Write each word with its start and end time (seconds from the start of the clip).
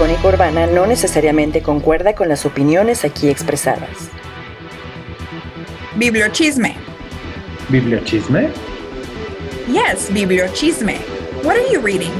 icónica 0.00 0.28
urbana 0.28 0.66
no 0.66 0.86
necesariamente 0.86 1.60
concuerda 1.60 2.14
con 2.14 2.30
las 2.30 2.46
opiniones 2.46 3.04
aquí 3.04 3.28
expresadas. 3.28 4.08
Bibliochisme. 5.94 6.74
Bibliochisme? 7.68 8.48
Yes, 9.68 10.10
bibliochisme. 10.10 10.96
What 11.42 11.56
are 11.56 11.70
you 11.70 11.82
reading? 11.82 12.12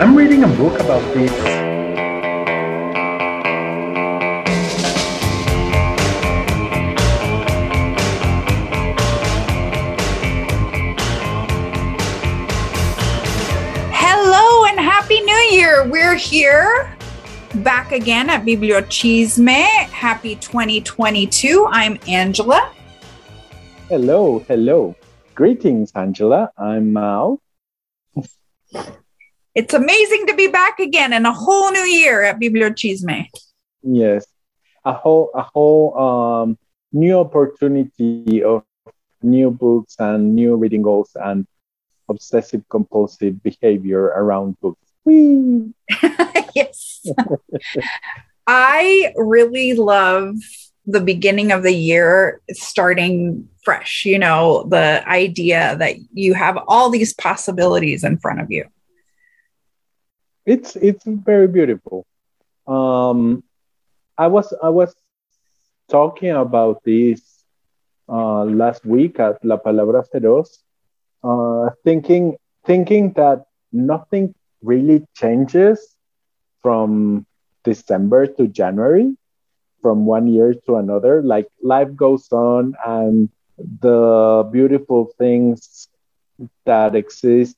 I'm 0.00 0.16
reading 0.16 0.44
a 0.44 0.48
book 0.48 0.80
about 0.80 1.02
this. 1.12 1.55
Back 17.66 17.90
again 17.90 18.30
at 18.30 18.44
Bibliochisme. 18.44 19.66
Happy 19.90 20.36
2022. 20.36 21.66
I'm 21.68 21.98
Angela. 22.06 22.70
Hello, 23.88 24.38
hello. 24.46 24.94
Greetings, 25.34 25.90
Angela. 25.96 26.52
I'm 26.56 26.92
Mal. 26.92 27.40
It's 29.56 29.74
amazing 29.74 30.28
to 30.28 30.36
be 30.36 30.46
back 30.46 30.78
again 30.78 31.12
in 31.12 31.26
a 31.26 31.32
whole 31.32 31.72
new 31.72 31.82
year 31.82 32.22
at 32.22 32.38
Bibliochisme. 32.38 33.26
Yes, 33.82 34.24
a 34.84 34.92
whole 34.92 35.32
a 35.34 35.42
whole 35.42 35.98
um, 35.98 36.58
new 36.92 37.18
opportunity 37.18 38.44
of 38.44 38.62
new 39.24 39.50
books 39.50 39.96
and 39.98 40.36
new 40.36 40.54
reading 40.54 40.82
goals 40.82 41.16
and 41.16 41.48
obsessive 42.08 42.62
compulsive 42.68 43.42
behavior 43.42 44.04
around 44.04 44.54
books. 44.60 44.85
Yes. 46.54 47.06
I 48.46 49.12
really 49.16 49.74
love 49.74 50.36
the 50.86 51.00
beginning 51.00 51.52
of 51.52 51.62
the 51.62 51.72
year 51.72 52.40
starting 52.52 53.48
fresh, 53.62 54.04
you 54.04 54.18
know, 54.18 54.64
the 54.68 55.06
idea 55.08 55.76
that 55.78 55.96
you 56.12 56.34
have 56.34 56.56
all 56.68 56.88
these 56.88 57.12
possibilities 57.12 58.04
in 58.04 58.18
front 58.18 58.40
of 58.40 58.50
you. 58.50 58.64
It's 60.46 60.76
it's 60.76 61.04
very 61.04 61.48
beautiful. 61.48 62.06
Um, 62.66 63.42
I 64.16 64.28
was 64.28 64.54
I 64.62 64.68
was 64.68 64.94
talking 65.88 66.30
about 66.30 66.82
this 66.84 67.20
uh, 68.08 68.44
last 68.44 68.86
week 68.86 69.18
at 69.18 69.44
La 69.44 69.56
Palabra 69.56 70.04
Feroz, 70.06 70.62
uh, 71.24 71.70
thinking 71.84 72.36
thinking 72.64 73.12
that 73.14 73.44
nothing 73.72 74.34
really 74.66 75.06
changes 75.16 75.96
from 76.62 77.26
December 77.64 78.26
to 78.26 78.48
January, 78.48 79.14
from 79.82 80.06
one 80.06 80.26
year 80.28 80.54
to 80.66 80.76
another. 80.76 81.22
Like 81.22 81.48
life 81.62 81.94
goes 81.96 82.28
on, 82.32 82.74
and 82.86 83.28
the 83.58 84.48
beautiful 84.52 85.10
things 85.18 85.88
that 86.66 86.94
exist 86.94 87.56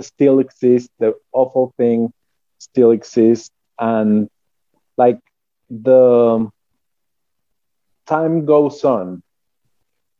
still 0.00 0.38
exist. 0.40 0.90
The 0.98 1.14
awful 1.32 1.72
thing 1.76 2.12
still 2.58 2.90
exists, 2.92 3.50
and 3.78 4.28
like 4.96 5.20
the 5.70 6.48
time 8.06 8.44
goes 8.46 8.84
on. 8.84 9.22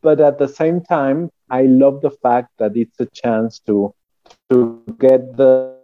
But 0.02 0.20
at 0.20 0.38
the 0.38 0.48
same 0.48 0.80
time, 0.82 1.30
I 1.50 1.62
love 1.62 2.00
the 2.02 2.10
fact 2.10 2.50
that 2.58 2.76
it's 2.76 3.00
a 3.00 3.06
chance 3.06 3.58
to 3.66 3.94
to 4.50 4.82
get 4.98 5.36
the 5.36 5.74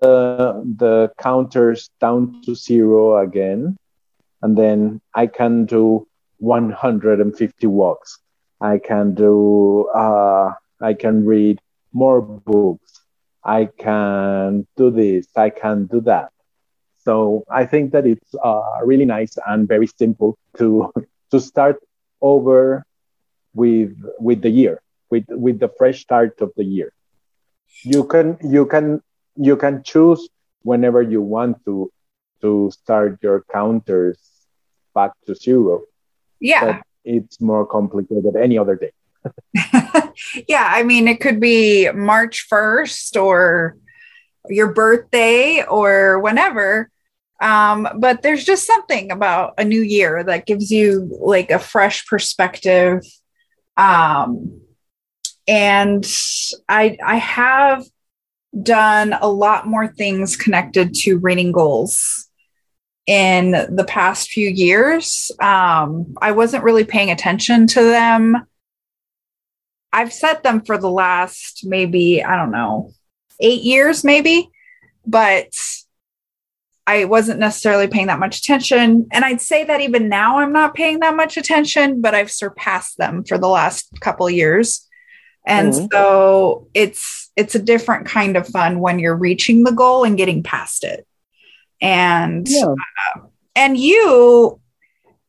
the 0.77 1.13
counters 1.19 1.91
down 2.01 2.43
to 2.43 2.55
zero 2.55 3.19
again, 3.19 3.77
and 4.43 4.57
then 4.57 5.01
I 5.15 5.27
can 5.27 5.67
do 5.67 6.07
150 6.39 7.67
walks. 7.67 8.19
I 8.61 8.79
can 8.79 9.15
do. 9.15 9.89
Uh, 9.95 10.53
I 10.81 10.95
can 10.95 11.25
read 11.25 11.61
more 11.93 12.21
books. 12.23 13.01
I 13.45 13.67
can 13.67 14.67
do 14.77 14.91
this. 14.91 15.27
I 15.37 15.51
can 15.51 15.87
do 15.87 16.01
that. 16.03 16.31
So 17.05 17.45
I 17.51 17.65
think 17.65 17.93
that 17.93 18.07
it's 18.07 18.35
uh, 18.43 18.63
really 18.85 19.07
nice 19.07 19.37
and 19.47 19.67
very 19.67 19.87
simple 19.87 20.39
to 20.59 20.93
to 21.31 21.41
start 21.41 21.83
over 22.21 22.85
with 23.55 23.97
with 24.19 24.43
the 24.43 24.51
year 24.51 24.81
with 25.11 25.25
with 25.29 25.59
the 25.59 25.69
fresh 25.79 26.03
start 26.03 26.41
of 26.41 26.53
the 26.57 26.65
year 26.65 26.93
you 27.85 28.05
can 28.05 28.39
you 28.43 28.67
can 28.67 29.01
you 29.37 29.57
can 29.57 29.83
choose 29.83 30.29
whenever 30.63 31.03
you 31.03 31.23
want 31.23 31.65
to 31.65 31.91
to 32.41 32.71
start 32.71 33.19
your 33.23 33.45
counters 33.53 34.19
back 34.95 35.13
to 35.27 35.35
zero 35.35 35.83
Yeah. 36.41 36.65
but 36.65 36.83
it's 37.05 37.41
more 37.41 37.67
complicated 37.67 38.37
any 38.37 38.59
other 38.59 38.77
day 38.77 38.93
yeah, 40.49 40.67
I 40.67 40.83
mean, 40.83 41.09
it 41.09 41.21
could 41.21 41.41
be 41.41 41.91
March 41.93 42.47
1st 42.51 43.21
or 43.23 43.77
your 44.49 44.73
birthday 44.73 45.63
or 45.69 46.19
whenever. 46.21 46.91
Um, 47.41 47.89
but 47.99 48.23
there's 48.23 48.45
just 48.45 48.67
something 48.67 49.11
about 49.11 49.55
a 49.59 49.65
new 49.65 49.81
year 49.81 50.23
that 50.25 50.47
gives 50.47 50.71
you 50.71 51.09
like 51.21 51.51
a 51.51 51.59
fresh 51.59 52.07
perspective. 52.07 53.03
Um, 53.77 54.61
and 55.51 56.07
I 56.69 56.97
I 57.05 57.17
have 57.17 57.85
done 58.63 59.13
a 59.21 59.29
lot 59.29 59.67
more 59.67 59.89
things 59.89 60.37
connected 60.37 60.95
to 60.95 61.19
reading 61.19 61.51
goals 61.51 62.29
in 63.07 63.51
the 63.51 63.85
past 63.85 64.31
few 64.31 64.49
years. 64.49 65.33
Um, 65.41 66.15
I 66.23 66.33
wasn't 66.33 66.63
really 66.63 66.85
paying 66.85 67.11
attention 67.11 67.67
to 67.69 67.83
them. 67.83 68.37
I've 69.93 70.13
set 70.13 70.45
them 70.45 70.61
for 70.61 70.79
the 70.79 70.91
last 70.91 71.67
maybe, 71.67 72.23
I 72.23 72.37
don't 72.37 72.53
know, 72.53 72.93
eight 73.41 73.63
years, 73.63 74.05
maybe, 74.05 74.51
but 75.05 75.53
I 76.87 77.07
wasn't 77.07 77.41
necessarily 77.41 77.89
paying 77.89 78.07
that 78.07 78.21
much 78.21 78.39
attention. 78.39 79.09
And 79.11 79.25
I'd 79.25 79.41
say 79.41 79.65
that 79.65 79.81
even 79.81 80.09
now 80.09 80.39
I'm 80.39 80.53
not 80.53 80.75
paying 80.75 81.01
that 81.01 81.17
much 81.17 81.37
attention, 81.37 82.01
but 82.01 82.15
I've 82.15 82.31
surpassed 82.31 82.99
them 82.99 83.25
for 83.25 83.37
the 83.37 83.49
last 83.49 83.89
couple 84.01 84.31
years. 84.31 84.87
And 85.47 85.73
Mhm. 85.73 85.89
so 85.93 86.69
it's 86.75 87.31
it's 87.37 87.55
a 87.55 87.63
different 87.63 88.07
kind 88.07 88.37
of 88.37 88.47
fun 88.47 88.81
when 88.81 88.99
you're 88.99 89.17
reaching 89.17 89.65
the 89.65 89.73
goal 89.73 90.05
and 90.05 90.17
getting 90.17 90.43
past 90.43 90.85
it. 90.85 91.07
And 91.81 92.47
yeah 92.49 92.75
and 93.57 93.77
you 93.77 94.61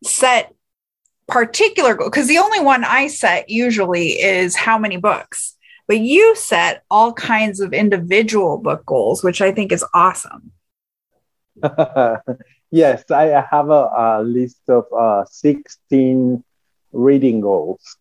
set 0.03 0.53
particular 1.27 1.95
goal 1.95 2.09
because 2.09 2.27
the 2.27 2.37
only 2.37 2.59
one 2.59 2.83
I 2.83 3.07
set 3.07 3.49
usually 3.49 4.09
is 4.21 4.55
how 4.55 4.77
many 4.77 4.97
books, 4.97 5.55
but 5.87 5.99
you 5.99 6.35
set 6.35 6.83
all 6.91 7.13
kinds 7.13 7.59
of 7.59 7.73
individual 7.73 8.57
book 8.57 8.85
goals, 8.85 9.23
which 9.23 9.41
I 9.41 9.51
think 9.51 9.71
is 9.71 9.85
awesome. 9.93 10.51
yes 12.71 13.03
i 13.11 13.25
have 13.51 13.69
a, 13.69 13.89
a 13.97 14.23
list 14.23 14.61
of 14.69 14.85
uh, 14.97 15.25
16 15.25 16.43
reading 16.93 17.41
goals 17.41 17.97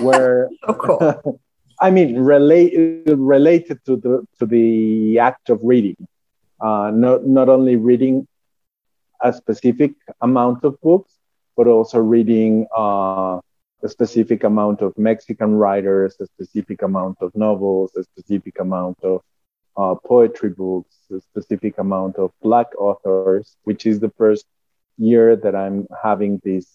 where 0.00 0.48
So 0.66 0.74
cool. 0.74 1.40
I 1.80 1.90
mean, 1.90 2.18
relate, 2.18 3.04
related 3.06 3.84
to 3.84 3.96
the 3.96 4.26
to 4.38 4.46
the 4.46 5.18
act 5.18 5.50
of 5.50 5.60
reading, 5.62 6.08
uh, 6.60 6.90
not 6.94 7.26
not 7.26 7.48
only 7.48 7.76
reading 7.76 8.26
a 9.22 9.32
specific 9.32 9.92
amount 10.22 10.64
of 10.64 10.80
books, 10.80 11.12
but 11.56 11.66
also 11.66 11.98
reading 11.98 12.66
uh, 12.76 13.40
a 13.82 13.88
specific 13.88 14.44
amount 14.44 14.80
of 14.80 14.96
Mexican 14.96 15.54
writers, 15.56 16.16
a 16.20 16.26
specific 16.26 16.80
amount 16.82 17.18
of 17.20 17.34
novels, 17.36 17.94
a 17.94 18.04
specific 18.04 18.58
amount 18.58 18.98
of 19.02 19.20
uh, 19.76 19.94
poetry 19.94 20.50
books, 20.50 20.96
a 21.12 21.20
specific 21.20 21.76
amount 21.76 22.16
of 22.16 22.32
Black 22.42 22.68
authors, 22.78 23.56
which 23.64 23.84
is 23.84 24.00
the 24.00 24.10
first 24.16 24.46
year 24.96 25.36
that 25.36 25.54
I'm 25.54 25.86
having 26.02 26.40
this 26.42 26.66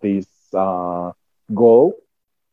this 0.00 0.26
uh, 0.54 1.12
goal 1.52 1.94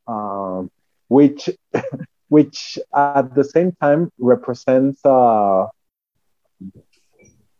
um, 0.07 0.69
which 1.07 1.49
which 2.29 2.77
at 2.93 3.33
the 3.35 3.43
same 3.43 3.73
time 3.81 4.11
represents 4.19 5.03
uh, 5.05 5.67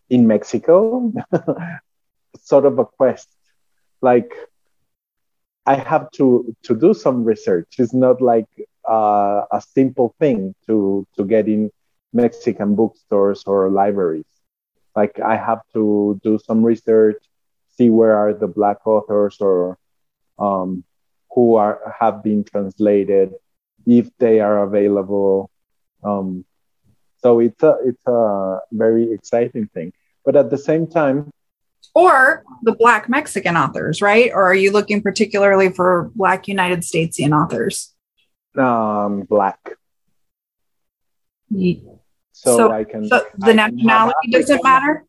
in 0.10 0.28
Mexico 0.28 1.12
sort 2.38 2.66
of 2.66 2.80
a 2.80 2.86
quest. 2.86 3.30
Like 4.02 4.34
I 5.66 5.76
have 5.76 6.10
to 6.12 6.56
to 6.64 6.76
do 6.76 6.94
some 6.94 7.24
research. 7.24 7.68
It's 7.78 7.94
not 7.94 8.22
like 8.22 8.48
uh, 8.88 9.44
a 9.52 9.62
simple 9.62 10.16
thing 10.20 10.54
to 10.68 11.06
to 11.16 11.24
get 11.26 11.48
in 11.48 11.72
Mexican 12.14 12.76
bookstores 12.76 13.44
or 13.46 13.70
libraries. 13.70 14.32
Like 14.96 15.20
I 15.20 15.36
have 15.36 15.62
to 15.74 16.20
do 16.24 16.40
some 16.40 16.64
research, 16.64 17.22
see 17.70 17.90
where 17.90 18.16
are 18.16 18.34
the 18.34 18.48
black 18.48 18.86
authors 18.86 19.38
or 19.40 19.78
um, 20.40 20.84
who 21.34 21.56
are 21.56 21.96
have 22.00 22.24
been 22.24 22.44
translated, 22.44 23.34
if 23.86 24.10
they 24.18 24.40
are 24.40 24.64
available. 24.64 25.50
Um, 26.04 26.46
so 27.18 27.40
it's 27.40 27.62
a 27.64 27.78
it's 27.86 28.06
a 28.08 28.60
very 28.72 29.12
exciting 29.14 29.68
thing. 29.68 29.94
but 30.24 30.36
at 30.36 30.50
the 30.50 30.58
same 30.58 30.86
time, 30.86 31.32
or 31.94 32.44
the 32.64 32.74
Black 32.74 33.10
Mexican 33.10 33.58
authors, 33.58 34.02
right? 34.02 34.32
Or 34.34 34.44
are 34.44 34.56
you 34.56 34.72
looking 34.72 35.02
particularly 35.02 35.70
for 35.70 36.12
Black 36.16 36.48
United 36.48 36.82
Statesian 36.82 37.34
authors? 37.34 37.94
Um, 38.58 39.22
black. 39.24 39.60
So, 42.32 42.58
so 42.58 42.72
I 42.72 42.84
can. 42.84 43.08
So 43.08 43.26
the 43.38 43.52
I 43.52 43.54
nationality 43.54 44.32
doesn't 44.32 44.64
matter. 44.64 45.06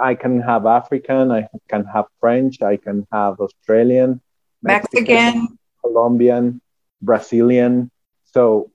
I 0.00 0.14
can 0.14 0.40
have 0.40 0.64
African. 0.64 1.30
I 1.30 1.48
can 1.68 1.84
have 1.84 2.06
French. 2.18 2.62
I 2.62 2.76
can 2.76 3.06
have 3.12 3.38
Australian, 3.40 4.20
Mexican, 4.62 5.58
Colombian, 5.80 6.60
Brazilian. 7.02 7.90
So, 8.24 8.70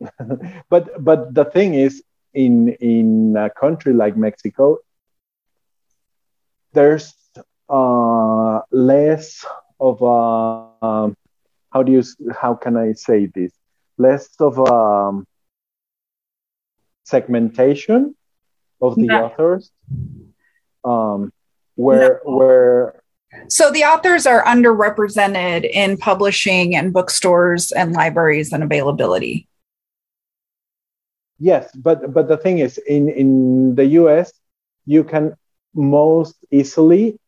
but 0.68 1.02
but 1.02 1.34
the 1.34 1.44
thing 1.44 1.74
is, 1.74 2.02
in 2.34 2.70
in 2.80 3.36
a 3.36 3.50
country 3.50 3.92
like 3.92 4.16
Mexico, 4.16 4.78
there's 6.72 7.14
uh, 7.68 8.60
less 8.70 9.44
of 9.78 10.02
a 10.02 10.86
um, 10.86 11.16
how 11.72 11.82
do 11.82 11.92
you 11.92 12.02
how 12.32 12.54
can 12.54 12.76
I 12.76 12.92
say 12.92 13.26
this? 13.26 13.52
Less 13.98 14.28
of 14.40 14.58
a 14.58 14.72
um, 14.72 15.26
segmentation 17.04 18.14
of 18.80 18.96
the 18.96 19.06
no. 19.06 19.24
authors, 19.24 19.70
um, 20.84 21.32
where 21.74 22.20
no. 22.24 22.36
where 22.36 22.99
so 23.48 23.70
the 23.70 23.84
authors 23.84 24.26
are 24.26 24.44
underrepresented 24.44 25.68
in 25.68 25.96
publishing 25.96 26.74
and 26.74 26.92
bookstores 26.92 27.72
and 27.72 27.92
libraries 27.92 28.52
and 28.52 28.62
availability. 28.62 29.46
Yes, 31.38 31.70
but 31.74 32.12
but 32.12 32.28
the 32.28 32.36
thing 32.36 32.58
is, 32.58 32.76
in 32.78 33.08
in 33.08 33.74
the 33.74 33.86
U.S., 34.02 34.32
you 34.84 35.04
can 35.04 35.34
most 35.74 36.36
easily 36.50 37.18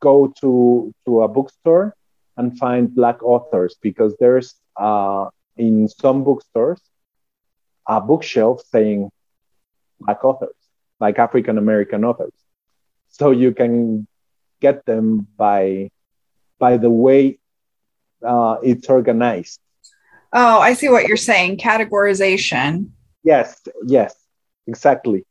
go 0.00 0.32
to 0.40 0.92
to 1.06 1.22
a 1.22 1.28
bookstore 1.28 1.94
and 2.36 2.58
find 2.58 2.94
black 2.94 3.22
authors 3.22 3.76
because 3.80 4.14
there's 4.20 4.54
uh, 4.76 5.30
in 5.56 5.88
some 5.88 6.24
bookstores 6.24 6.80
a 7.86 8.00
bookshelf 8.00 8.62
saying 8.70 9.10
black 10.00 10.24
authors, 10.24 10.56
like 11.00 11.18
African 11.18 11.58
American 11.58 12.04
authors. 12.04 12.32
So 13.08 13.30
you 13.30 13.52
can 13.52 14.06
get 14.64 14.86
them 14.86 15.26
by 15.36 15.90
by 16.58 16.78
the 16.78 16.90
way 16.90 17.38
uh, 18.24 18.56
it's 18.62 18.88
organized. 18.88 19.60
Oh, 20.32 20.58
I 20.58 20.72
see 20.74 20.88
what 20.88 21.06
you're 21.06 21.26
saying. 21.30 21.58
Categorization. 21.58 22.90
Yes, 23.22 23.60
yes, 23.86 24.14
exactly. 24.66 25.26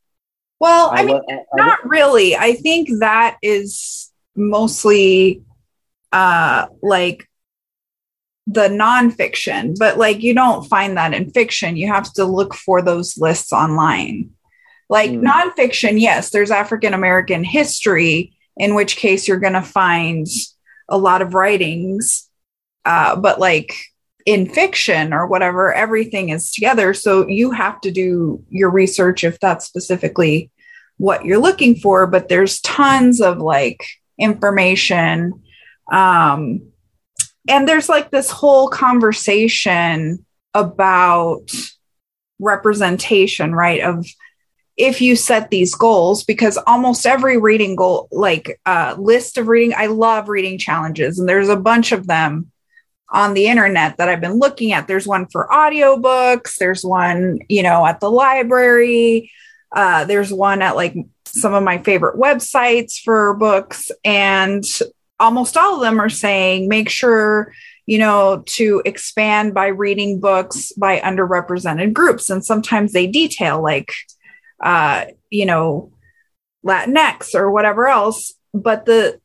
Well, 0.60 0.90
I, 0.90 1.00
I 1.00 1.04
mean, 1.04 1.20
I, 1.28 1.56
not 1.56 1.78
really. 1.84 2.36
I 2.36 2.54
think 2.54 2.88
that 3.00 3.36
is 3.42 4.10
mostly 4.36 5.42
uh, 6.12 6.66
like 6.80 7.28
the 8.46 8.68
nonfiction, 8.68 9.76
but 9.78 9.98
like 9.98 10.22
you 10.22 10.34
don't 10.34 10.68
find 10.74 10.96
that 10.96 11.12
in 11.12 11.30
fiction. 11.30 11.76
You 11.76 11.88
have 11.88 12.12
to 12.14 12.24
look 12.24 12.54
for 12.54 12.80
those 12.80 13.18
lists 13.18 13.52
online. 13.52 14.30
Like 14.88 15.10
mm. 15.10 15.22
nonfiction, 15.22 16.00
yes, 16.00 16.30
there's 16.30 16.50
African 16.50 16.94
American 16.94 17.42
history, 17.42 18.33
in 18.56 18.74
which 18.74 18.96
case 18.96 19.26
you're 19.26 19.38
going 19.38 19.54
to 19.54 19.62
find 19.62 20.26
a 20.88 20.98
lot 20.98 21.22
of 21.22 21.34
writings. 21.34 22.28
Uh, 22.84 23.16
but 23.16 23.40
like 23.40 23.74
in 24.26 24.48
fiction 24.48 25.12
or 25.12 25.26
whatever, 25.26 25.72
everything 25.72 26.30
is 26.30 26.52
together. 26.52 26.94
So 26.94 27.26
you 27.28 27.50
have 27.50 27.80
to 27.82 27.90
do 27.90 28.44
your 28.48 28.70
research 28.70 29.24
if 29.24 29.40
that's 29.40 29.66
specifically 29.66 30.50
what 30.98 31.24
you're 31.24 31.38
looking 31.38 31.74
for. 31.74 32.06
But 32.06 32.28
there's 32.28 32.60
tons 32.60 33.20
of 33.20 33.38
like 33.38 33.84
information. 34.18 35.42
Um, 35.90 36.62
and 37.48 37.68
there's 37.68 37.88
like 37.88 38.10
this 38.10 38.30
whole 38.30 38.68
conversation 38.68 40.24
about 40.54 41.50
representation, 42.38 43.54
right? 43.54 43.80
Of 43.80 44.06
if 44.76 45.00
you 45.00 45.14
set 45.14 45.50
these 45.50 45.74
goals, 45.74 46.24
because 46.24 46.58
almost 46.66 47.06
every 47.06 47.38
reading 47.38 47.76
goal, 47.76 48.08
like 48.10 48.60
uh, 48.66 48.96
list 48.98 49.38
of 49.38 49.46
reading, 49.46 49.74
I 49.76 49.86
love 49.86 50.28
reading 50.28 50.58
challenges, 50.58 51.18
and 51.18 51.28
there's 51.28 51.48
a 51.48 51.56
bunch 51.56 51.92
of 51.92 52.06
them 52.06 52.50
on 53.08 53.34
the 53.34 53.46
internet 53.46 53.98
that 53.98 54.08
I've 54.08 54.20
been 54.20 54.38
looking 54.38 54.72
at. 54.72 54.88
There's 54.88 55.06
one 55.06 55.26
for 55.26 55.48
audiobooks, 55.50 56.56
there's 56.56 56.84
one, 56.84 57.38
you 57.48 57.62
know, 57.62 57.86
at 57.86 58.00
the 58.00 58.10
library, 58.10 59.30
uh, 59.70 60.04
there's 60.04 60.32
one 60.32 60.60
at 60.62 60.76
like 60.76 60.96
some 61.24 61.54
of 61.54 61.62
my 61.62 61.78
favorite 61.78 62.18
websites 62.18 63.00
for 63.00 63.34
books, 63.34 63.92
and 64.04 64.64
almost 65.20 65.56
all 65.56 65.76
of 65.76 65.80
them 65.80 66.00
are 66.00 66.08
saying 66.08 66.68
make 66.68 66.88
sure 66.88 67.52
you 67.86 67.98
know 67.98 68.42
to 68.46 68.82
expand 68.84 69.54
by 69.54 69.68
reading 69.68 70.18
books 70.18 70.72
by 70.72 70.98
underrepresented 71.00 71.92
groups 71.92 72.30
and 72.30 72.44
sometimes 72.44 72.92
they 72.92 73.06
detail 73.06 73.62
like 73.62 73.92
uh 74.64 75.04
you 75.30 75.46
know 75.46 75.92
latinx 76.66 77.34
or 77.34 77.50
whatever 77.50 77.86
else 77.86 78.32
but 78.52 78.86
the 78.86 79.20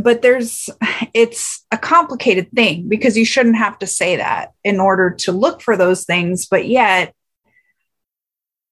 but 0.00 0.22
there's 0.22 0.68
it's 1.14 1.64
a 1.70 1.78
complicated 1.78 2.50
thing 2.52 2.88
because 2.88 3.16
you 3.16 3.24
shouldn't 3.24 3.56
have 3.56 3.78
to 3.78 3.86
say 3.86 4.16
that 4.16 4.52
in 4.64 4.80
order 4.80 5.10
to 5.10 5.30
look 5.32 5.60
for 5.60 5.76
those 5.76 6.04
things 6.04 6.46
but 6.46 6.66
yet 6.66 7.14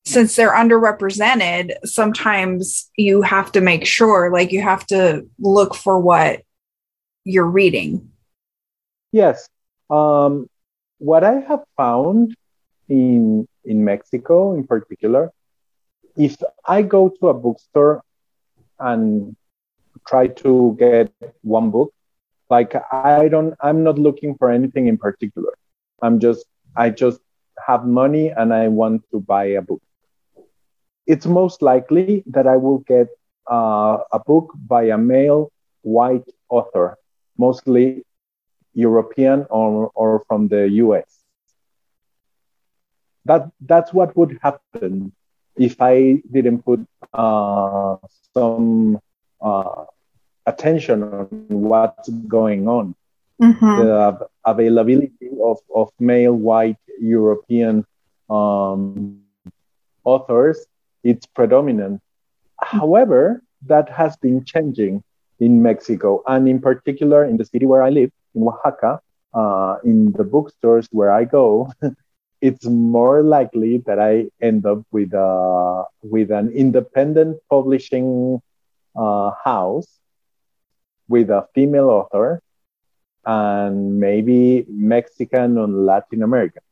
since 0.05 0.35
they're 0.35 0.55
underrepresented 0.55 1.75
sometimes 1.85 2.91
you 2.97 3.23
have 3.23 3.53
to 3.53 3.61
make 3.61 3.85
sure 3.85 4.33
like 4.33 4.51
you 4.51 4.63
have 4.63 4.85
to 4.87 5.27
look 5.39 5.75
for 5.75 6.01
what 6.01 6.41
you're 7.25 7.45
reading. 7.45 8.11
Yes. 9.13 9.47
Um, 9.91 10.49
what 11.01 11.25
i 11.25 11.41
have 11.41 11.65
found 11.79 12.37
in 12.89 13.49
in 13.65 13.85
mexico 13.85 14.55
in 14.55 14.67
particular 14.67 15.33
if 16.26 16.37
i 16.67 16.82
go 16.82 17.08
to 17.08 17.28
a 17.28 17.34
bookstore 17.34 18.02
and 18.78 19.37
try 20.08 20.26
to 20.26 20.76
get 20.78 21.12
one 21.43 21.70
book 21.70 21.93
like 22.50 22.75
i 22.93 23.28
don't 23.28 23.55
i'm 23.61 23.82
not 23.82 23.99
looking 23.99 24.34
for 24.37 24.50
anything 24.50 24.87
in 24.87 24.96
particular. 24.99 25.52
I'm 26.02 26.19
just 26.19 26.44
i 26.76 26.90
just 26.90 27.20
have 27.67 27.84
money 27.87 28.28
and 28.31 28.52
i 28.55 28.69
want 28.69 29.03
to 29.12 29.20
buy 29.20 29.44
a 29.60 29.62
book. 29.62 29.82
It's 31.06 31.27
most 31.27 31.62
likely 31.62 32.22
that 32.27 32.46
i 32.46 32.56
will 32.56 32.79
get 32.94 33.08
uh, 33.50 33.98
a 34.12 34.19
book 34.19 34.53
by 34.67 34.84
a 34.84 34.98
male 34.98 35.50
white 35.82 36.29
author 36.48 36.96
mostly 37.39 38.05
european 38.74 39.46
or, 39.50 39.91
or 39.94 40.22
from 40.29 40.48
the 40.48 40.69
us 40.69 41.20
that 43.24 43.50
that's 43.60 43.93
what 43.93 44.17
would 44.17 44.39
happen 44.43 45.12
if 45.57 45.81
i 45.81 46.21
didn't 46.31 46.63
put 46.63 46.81
uh, 47.13 47.97
some 48.35 48.99
uh, 49.41 49.85
attention 50.47 51.03
on 51.03 51.27
what's 51.49 52.09
going 52.09 52.69
on. 52.69 52.95
Mm-hmm. 53.43 53.77
The 53.81 54.29
availability 54.45 55.31
of, 55.43 55.59
of 55.75 55.91
male 55.99 56.35
white 56.35 56.77
European 57.01 57.87
um, 58.29 59.23
authors, 60.05 60.67
it's 61.03 61.27
predominant. 61.27 62.03
However, 62.61 63.43
that 63.67 63.89
has 63.89 64.17
been 64.19 64.45
changing 64.45 65.03
in 65.39 65.63
Mexico 65.63 66.23
and 66.27 66.49
in 66.49 66.61
particular 66.61 67.25
in 67.25 67.39
the 67.39 67.45
city 67.45 67.65
where 67.65 67.83
I 67.83 67.89
live, 67.89 68.11
in 68.35 68.43
Oaxaca, 68.43 69.01
uh, 69.33 69.77
in 69.85 70.13
the 70.13 70.25
bookstores 70.25 70.87
where 70.93 71.11
I 71.11 71.25
go, 71.25 71.73
it's 72.41 72.65
more 72.65 73.23
likely 73.23 73.79
that 73.87 73.99
I 73.99 74.31
end 74.41 74.65
up 74.65 74.82
with 74.91 75.13
a 75.13 75.20
uh, 75.20 75.85
with 76.03 76.31
an 76.31 76.51
independent 76.53 77.39
publishing 77.51 78.41
uh, 78.97 79.31
house 79.44 79.89
with 81.09 81.29
a 81.31 81.47
female 81.55 81.91
author 81.91 82.43
and 83.27 84.01
maybe 84.01 84.65
Mexican 84.69 85.59
or 85.59 85.69
Latin 85.69 86.23
American, 86.23 86.63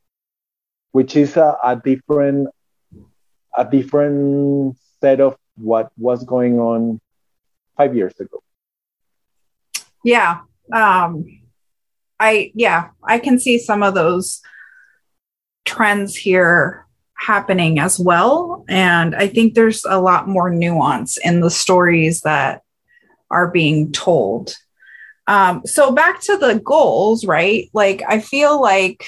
which 0.92 1.16
is 1.16 1.36
a, 1.36 1.58
a 1.62 1.76
different 1.76 2.48
a 3.56 3.64
different 3.64 4.76
set 5.00 5.20
of 5.20 5.36
what 5.56 5.90
was 5.98 6.24
going 6.24 6.58
on 6.58 7.00
five 7.76 7.94
years 7.94 8.18
ago. 8.20 8.42
Yeah. 10.04 10.40
Um, 10.72 11.26
I 12.20 12.52
yeah, 12.54 12.90
I 13.02 13.18
can 13.18 13.38
see 13.38 13.58
some 13.58 13.82
of 13.82 13.94
those 13.94 14.40
trends 15.78 16.16
here 16.16 16.84
happening 17.14 17.78
as 17.78 18.00
well. 18.00 18.64
And 18.68 19.14
I 19.14 19.28
think 19.28 19.54
there's 19.54 19.84
a 19.84 20.00
lot 20.00 20.26
more 20.26 20.50
nuance 20.50 21.18
in 21.18 21.38
the 21.38 21.50
stories 21.50 22.22
that 22.22 22.62
are 23.30 23.48
being 23.48 23.92
told. 23.92 24.56
Um, 25.28 25.62
so 25.66 25.92
back 25.92 26.20
to 26.22 26.36
the 26.36 26.58
goals, 26.58 27.24
right? 27.24 27.70
Like, 27.72 28.02
I 28.08 28.18
feel 28.18 28.60
like 28.60 29.04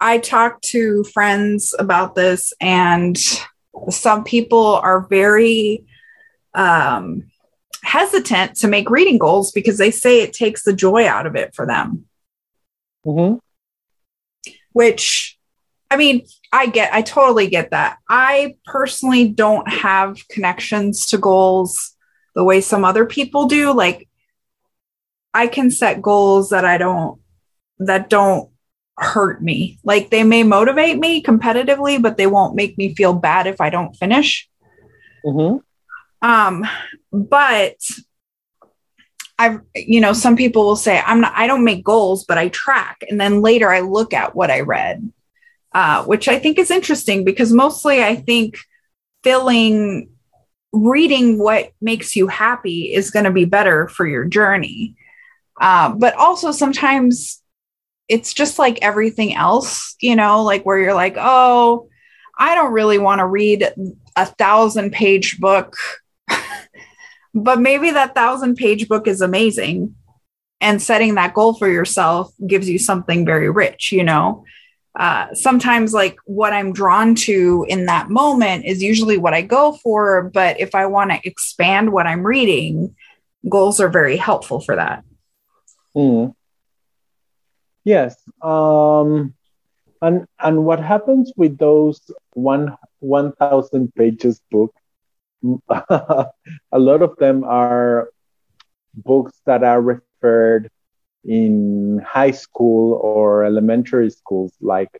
I 0.00 0.18
talked 0.18 0.64
to 0.70 1.04
friends 1.04 1.72
about 1.78 2.16
this, 2.16 2.52
and 2.60 3.16
some 3.90 4.24
people 4.24 4.74
are 4.76 5.06
very 5.06 5.84
um, 6.54 7.30
hesitant 7.84 8.56
to 8.56 8.68
make 8.68 8.90
reading 8.90 9.18
goals 9.18 9.52
because 9.52 9.78
they 9.78 9.92
say 9.92 10.22
it 10.22 10.32
takes 10.32 10.64
the 10.64 10.72
joy 10.72 11.06
out 11.06 11.26
of 11.26 11.36
it 11.36 11.54
for 11.54 11.66
them. 11.66 12.06
Mm-hmm. 13.06 13.38
Which, 14.76 15.38
I 15.90 15.96
mean, 15.96 16.26
I 16.52 16.66
get, 16.66 16.92
I 16.92 17.00
totally 17.00 17.46
get 17.46 17.70
that. 17.70 17.96
I 18.10 18.56
personally 18.66 19.26
don't 19.26 19.66
have 19.66 20.18
connections 20.28 21.06
to 21.06 21.16
goals 21.16 21.96
the 22.34 22.44
way 22.44 22.60
some 22.60 22.84
other 22.84 23.06
people 23.06 23.46
do. 23.46 23.72
Like, 23.72 24.06
I 25.32 25.46
can 25.46 25.70
set 25.70 26.02
goals 26.02 26.50
that 26.50 26.66
I 26.66 26.76
don't, 26.76 27.18
that 27.78 28.10
don't 28.10 28.50
hurt 28.98 29.42
me. 29.42 29.78
Like, 29.82 30.10
they 30.10 30.24
may 30.24 30.42
motivate 30.42 30.98
me 30.98 31.22
competitively, 31.22 32.02
but 32.02 32.18
they 32.18 32.26
won't 32.26 32.54
make 32.54 32.76
me 32.76 32.94
feel 32.94 33.14
bad 33.14 33.46
if 33.46 33.62
I 33.62 33.70
don't 33.70 33.96
finish. 33.96 34.46
Mm-hmm. 35.24 36.28
Um, 36.28 36.66
but 37.10 37.78
I've, 39.38 39.60
you 39.74 40.00
know, 40.00 40.12
some 40.12 40.36
people 40.36 40.66
will 40.66 40.76
say, 40.76 40.98
I'm 41.04 41.20
not, 41.20 41.32
I 41.36 41.46
don't 41.46 41.64
make 41.64 41.84
goals, 41.84 42.24
but 42.24 42.38
I 42.38 42.48
track. 42.48 42.98
And 43.08 43.20
then 43.20 43.42
later 43.42 43.70
I 43.70 43.80
look 43.80 44.14
at 44.14 44.34
what 44.34 44.50
I 44.50 44.60
read, 44.60 45.12
uh, 45.72 46.04
which 46.04 46.28
I 46.28 46.38
think 46.38 46.58
is 46.58 46.70
interesting 46.70 47.24
because 47.24 47.52
mostly 47.52 48.02
I 48.02 48.16
think 48.16 48.56
filling, 49.22 50.08
reading 50.72 51.38
what 51.38 51.72
makes 51.80 52.16
you 52.16 52.28
happy 52.28 52.94
is 52.94 53.10
going 53.10 53.24
to 53.24 53.30
be 53.30 53.44
better 53.44 53.88
for 53.88 54.06
your 54.06 54.24
journey. 54.24 54.94
Uh, 55.60 55.90
but 55.90 56.14
also 56.14 56.50
sometimes 56.50 57.42
it's 58.08 58.32
just 58.32 58.58
like 58.58 58.78
everything 58.82 59.34
else, 59.34 59.96
you 60.00 60.16
know, 60.16 60.44
like 60.44 60.64
where 60.64 60.78
you're 60.78 60.94
like, 60.94 61.16
oh, 61.18 61.88
I 62.38 62.54
don't 62.54 62.72
really 62.72 62.98
want 62.98 63.18
to 63.18 63.26
read 63.26 63.68
a 64.16 64.26
thousand 64.26 64.92
page 64.92 65.38
book 65.40 65.76
but 67.36 67.60
maybe 67.60 67.90
that 67.90 68.14
thousand 68.14 68.56
page 68.56 68.88
book 68.88 69.06
is 69.06 69.20
amazing. 69.20 69.94
And 70.60 70.80
setting 70.80 71.16
that 71.16 71.34
goal 71.34 71.52
for 71.52 71.68
yourself 71.68 72.32
gives 72.46 72.68
you 72.68 72.78
something 72.78 73.26
very 73.26 73.50
rich 73.50 73.92
you 73.92 74.02
know? 74.02 74.44
Uh, 74.98 75.26
sometimes 75.34 75.92
like 75.92 76.16
what 76.24 76.54
i'm 76.54 76.72
drawn 76.72 77.14
to 77.14 77.66
in 77.68 77.84
that 77.84 78.08
moment 78.08 78.64
is 78.64 78.82
usually 78.82 79.18
what 79.18 79.34
i 79.34 79.42
go 79.42 79.72
for 79.82 80.30
but 80.32 80.58
if 80.58 80.74
i 80.74 80.86
want 80.86 81.10
to 81.10 81.20
expand 81.22 81.92
what 81.92 82.06
i'm 82.06 82.26
reading 82.26 82.96
goals 83.46 83.78
are 83.78 83.90
very 83.90 84.16
helpful 84.16 84.58
for 84.58 84.74
that. 84.76 85.04
Mm. 85.94 86.34
yes 87.84 88.16
um 88.40 89.34
and 90.00 90.26
and 90.40 90.64
what 90.64 90.80
happens 90.80 91.30
with 91.36 91.58
those 91.58 92.00
one 92.32 92.74
1000 93.00 93.94
pages 93.94 94.40
book 94.50 94.74
a 95.68 96.78
lot 96.78 97.02
of 97.02 97.16
them 97.16 97.44
are 97.44 98.10
books 98.94 99.40
that 99.46 99.62
are 99.62 99.80
referred 99.80 100.70
in 101.24 102.00
high 102.06 102.30
school 102.30 102.94
or 102.94 103.44
elementary 103.44 104.10
schools 104.10 104.52
like 104.60 104.90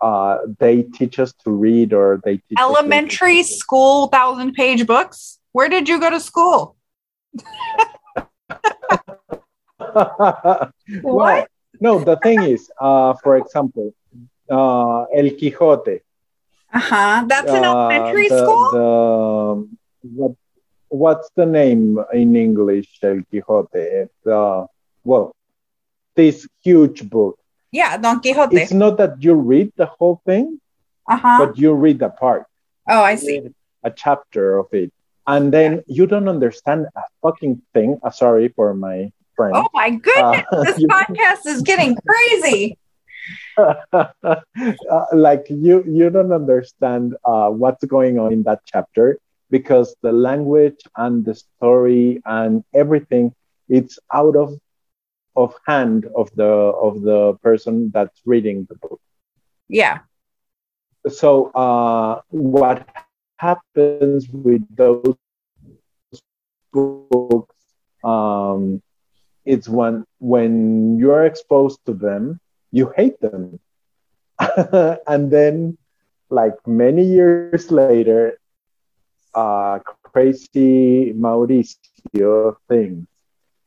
uh, 0.00 0.38
they 0.58 0.82
teach 0.82 1.18
us 1.18 1.32
to 1.44 1.50
read 1.50 1.92
or 1.92 2.20
they 2.24 2.36
teach 2.36 2.58
elementary 2.58 3.42
school 3.42 4.06
thousand 4.08 4.54
page 4.54 4.86
books? 4.86 5.38
Where 5.52 5.68
did 5.68 5.88
you 5.88 6.00
go 6.00 6.10
to 6.10 6.20
school? 6.20 6.76
What? 11.02 11.48
no 11.80 11.98
the 11.98 12.16
thing 12.16 12.42
is 12.42 12.70
uh, 12.80 13.14
for 13.22 13.36
example 13.36 13.94
uh, 14.50 15.02
el 15.14 15.30
quijote 15.38 16.00
uh-huh. 16.72 17.24
That's 17.26 17.50
an 17.50 17.64
uh, 17.64 17.88
elementary 17.88 18.28
the, 18.28 18.38
school? 18.38 18.70
The, 18.70 19.68
what, 20.02 20.32
what's 20.88 21.30
the 21.36 21.46
name 21.46 21.98
in 22.12 22.36
English, 22.36 22.98
El 23.02 23.22
Quixote? 23.30 24.06
Uh, 24.26 24.66
well, 25.04 25.34
this 26.14 26.46
huge 26.62 27.08
book. 27.08 27.38
Yeah, 27.72 27.96
Don 27.96 28.20
Quixote. 28.20 28.56
It's 28.56 28.72
not 28.72 28.98
that 28.98 29.22
you 29.22 29.34
read 29.34 29.72
the 29.76 29.86
whole 29.86 30.20
thing, 30.26 30.60
uh-huh. 31.08 31.46
but 31.46 31.58
you 31.58 31.72
read 31.72 32.02
a 32.02 32.10
part. 32.10 32.46
Oh, 32.88 33.02
I 33.02 33.14
see. 33.14 33.42
A 33.82 33.90
chapter 33.90 34.58
of 34.58 34.66
it. 34.72 34.92
And 35.26 35.52
then 35.52 35.72
yeah. 35.72 35.80
you 35.86 36.06
don't 36.06 36.28
understand 36.28 36.86
a 36.96 37.02
fucking 37.22 37.62
thing. 37.72 38.00
Uh, 38.02 38.10
sorry 38.10 38.48
for 38.48 38.74
my 38.74 39.12
friend. 39.36 39.54
Oh 39.54 39.68
my 39.72 39.90
goodness. 39.90 40.44
Uh, 40.50 40.64
this 40.64 40.82
podcast 40.84 41.46
is 41.46 41.62
getting 41.62 41.96
crazy. 42.06 42.76
uh, 43.92 45.04
like 45.12 45.46
you 45.48 45.84
you 45.86 46.10
don't 46.10 46.32
understand 46.32 47.16
uh, 47.24 47.48
what's 47.48 47.84
going 47.84 48.18
on 48.18 48.32
in 48.32 48.42
that 48.44 48.60
chapter 48.64 49.18
because 49.50 49.94
the 50.02 50.12
language 50.12 50.80
and 50.96 51.24
the 51.24 51.34
story 51.34 52.22
and 52.24 52.64
everything 52.74 53.34
it's 53.68 53.98
out 54.14 54.36
of 54.36 54.58
of 55.36 55.54
hand 55.66 56.06
of 56.16 56.30
the 56.34 56.44
of 56.44 57.02
the 57.02 57.34
person 57.42 57.90
that's 57.92 58.20
reading 58.24 58.66
the 58.68 58.76
book. 58.76 59.00
Yeah. 59.68 60.00
So 61.08 61.50
uh, 61.52 62.20
what 62.28 62.86
happens 63.38 64.28
with 64.28 64.62
those 64.76 65.16
books 66.72 67.54
um, 68.04 68.82
it's 69.44 69.68
when 69.68 70.04
when 70.18 70.98
you're 70.98 71.24
exposed 71.24 71.80
to 71.86 71.94
them 71.94 72.38
you 72.72 72.92
hate 72.96 73.20
them. 73.20 73.60
and 75.06 75.30
then, 75.30 75.76
like 76.30 76.54
many 76.66 77.04
years 77.04 77.70
later, 77.70 78.38
uh, 79.34 79.78
crazy 80.02 81.12
Mauricio 81.12 82.56
thinks 82.68 83.06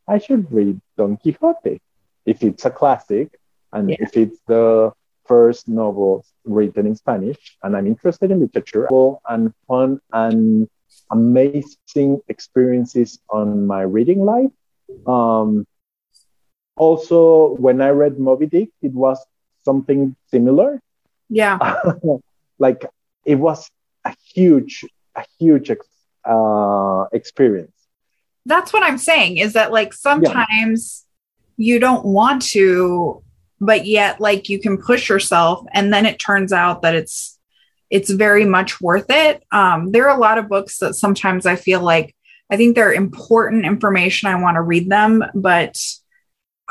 I 0.07 0.17
should 0.19 0.51
read 0.51 0.81
Don 0.97 1.17
Quixote 1.17 1.81
if 2.25 2.43
it's 2.43 2.65
a 2.65 2.71
classic 2.71 3.39
and 3.71 3.89
yeah. 3.89 3.97
if 3.99 4.17
it's 4.17 4.39
the 4.47 4.91
first 5.25 5.67
novel 5.67 6.25
written 6.43 6.85
in 6.85 6.95
Spanish. 6.95 7.57
And 7.63 7.75
I'm 7.77 7.87
interested 7.87 8.31
in 8.31 8.39
literature 8.41 8.87
and 9.29 9.53
fun 9.67 9.99
and 10.11 10.67
amazing 11.11 12.21
experiences 12.27 13.19
on 13.29 13.65
my 13.65 13.81
reading 13.81 14.25
life. 14.25 14.51
Um, 15.07 15.65
also 16.75 17.55
when 17.55 17.81
i 17.81 17.89
read 17.89 18.19
moby 18.19 18.47
dick 18.47 18.69
it 18.81 18.91
was 18.91 19.19
something 19.63 20.15
similar. 20.27 20.81
Yeah. 21.29 21.57
Like 22.59 22.85
it 23.25 23.35
was 23.35 23.69
a 24.05 24.15
huge 24.33 24.85
a 25.15 25.25
huge 25.39 25.71
uh, 26.23 27.05
experience. 27.11 27.75
That's 28.45 28.71
what 28.71 28.83
i'm 28.83 28.99
saying 28.99 29.37
is 29.37 29.53
that 29.53 29.71
like 29.71 29.91
sometimes 29.93 31.05
yeah. 31.57 31.65
you 31.65 31.79
don't 31.79 32.05
want 32.05 32.43
to 32.53 33.23
but 33.59 33.85
yet 33.85 34.21
like 34.21 34.49
you 34.49 34.59
can 34.59 34.77
push 34.77 35.09
yourself 35.09 35.65
and 35.73 35.91
then 35.91 36.05
it 36.05 36.19
turns 36.19 36.53
out 36.53 36.83
that 36.83 36.95
it's 36.95 37.39
it's 37.89 38.09
very 38.09 38.45
much 38.45 38.79
worth 38.79 39.09
it. 39.09 39.43
Um, 39.51 39.91
there 39.91 40.09
are 40.09 40.15
a 40.15 40.19
lot 40.19 40.37
of 40.37 40.47
books 40.47 40.77
that 40.77 40.93
sometimes 40.93 41.45
i 41.45 41.55
feel 41.55 41.81
like 41.81 42.15
i 42.51 42.55
think 42.55 42.75
they're 42.75 42.93
important 42.93 43.65
information 43.65 44.29
i 44.29 44.41
want 44.41 44.55
to 44.55 44.61
read 44.61 44.89
them 44.89 45.23
but 45.33 45.75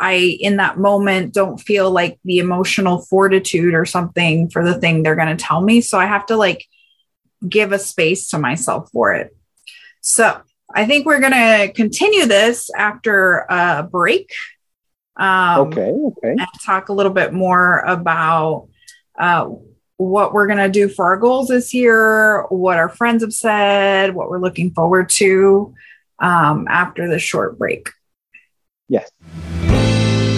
I, 0.02 0.36
in 0.40 0.56
that 0.56 0.78
moment, 0.78 1.32
don't 1.32 1.58
feel 1.58 1.90
like 1.90 2.18
the 2.24 2.40
emotional 2.40 2.98
fortitude 3.02 3.72
or 3.72 3.86
something 3.86 4.50
for 4.50 4.64
the 4.64 4.74
thing 4.74 5.02
they're 5.02 5.14
going 5.14 5.36
to 5.36 5.42
tell 5.42 5.60
me. 5.60 5.80
So 5.80 5.96
I 5.96 6.06
have 6.06 6.26
to 6.26 6.36
like 6.36 6.66
give 7.48 7.70
a 7.70 7.78
space 7.78 8.30
to 8.30 8.38
myself 8.38 8.90
for 8.92 9.14
it. 9.14 9.34
So 10.00 10.40
I 10.74 10.86
think 10.86 11.06
we're 11.06 11.20
going 11.20 11.32
to 11.32 11.72
continue 11.72 12.26
this 12.26 12.68
after 12.76 13.46
a 13.48 13.88
break. 13.88 14.32
Um, 15.16 15.68
okay. 15.68 15.90
Okay. 15.90 16.30
And 16.30 16.40
talk 16.66 16.88
a 16.88 16.92
little 16.92 17.12
bit 17.12 17.32
more 17.32 17.78
about 17.80 18.68
uh, 19.16 19.50
what 19.98 20.32
we're 20.32 20.48
going 20.48 20.58
to 20.58 20.68
do 20.68 20.88
for 20.88 21.04
our 21.04 21.16
goals 21.16 21.48
this 21.48 21.72
year, 21.72 22.42
what 22.48 22.78
our 22.78 22.88
friends 22.88 23.22
have 23.22 23.32
said, 23.32 24.16
what 24.16 24.30
we're 24.30 24.40
looking 24.40 24.72
forward 24.72 25.10
to 25.10 25.74
um, 26.18 26.66
after 26.68 27.08
this 27.08 27.22
short 27.22 27.56
break. 27.56 27.90
Yes. 28.88 29.08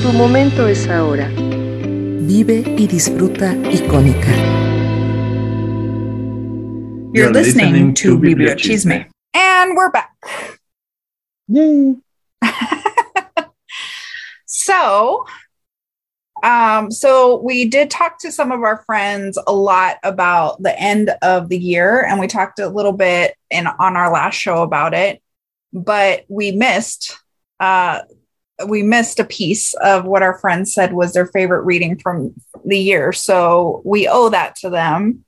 Tu 0.04 0.12
momento 0.12 0.66
es 0.66 0.87
ahora. 0.87 1.30
Vive 1.30 2.62
y 2.76 2.87
disfruta 2.87 3.54
icónica. 3.73 4.28
You're, 7.14 7.14
You're 7.14 7.32
listening, 7.32 7.73
listening, 7.73 7.94
to 7.94 8.18
Bibliochisme. 8.18 9.08
And 9.32 9.75
we're 9.75 9.90
back. 9.90 10.14
Yay. 11.49 11.94
so, 14.44 15.25
um, 16.42 16.90
so 16.90 17.40
we 17.40 17.64
did 17.64 17.90
talk 17.90 18.18
to 18.18 18.30
some 18.30 18.52
of 18.52 18.61
our 18.61 18.84
friends 18.84 19.38
a 19.46 19.54
lot 19.54 19.96
about 20.02 20.62
the 20.62 20.78
end 20.78 21.12
of 21.23 21.49
the 21.49 21.58
year, 21.58 22.04
and 22.04 22.20
we 22.20 22.26
talked 22.26 22.58
a 22.58 22.68
little 22.68 22.92
bit 22.92 23.37
in 23.50 23.66
on 23.66 23.96
our 23.96 24.12
last 24.12 24.34
show 24.34 24.62
about 24.62 24.92
it, 24.92 25.23
but 25.73 26.26
we 26.28 26.52
missed 26.52 27.16
uh, 27.58 28.00
we 28.66 28.82
missed 28.82 29.18
a 29.18 29.25
piece 29.25 29.75
of 29.75 30.04
what 30.04 30.23
our 30.23 30.38
friends 30.38 30.75
said 30.75 30.92
was 30.92 31.12
their 31.12 31.26
favorite 31.26 31.62
reading 31.62 31.99
from 31.99 32.34
the 32.64 32.78
year. 32.78 33.12
So 33.12 33.82
we 33.84 34.06
owe 34.08 34.28
that 34.28 34.56
to 34.56 34.70
them. 34.70 35.25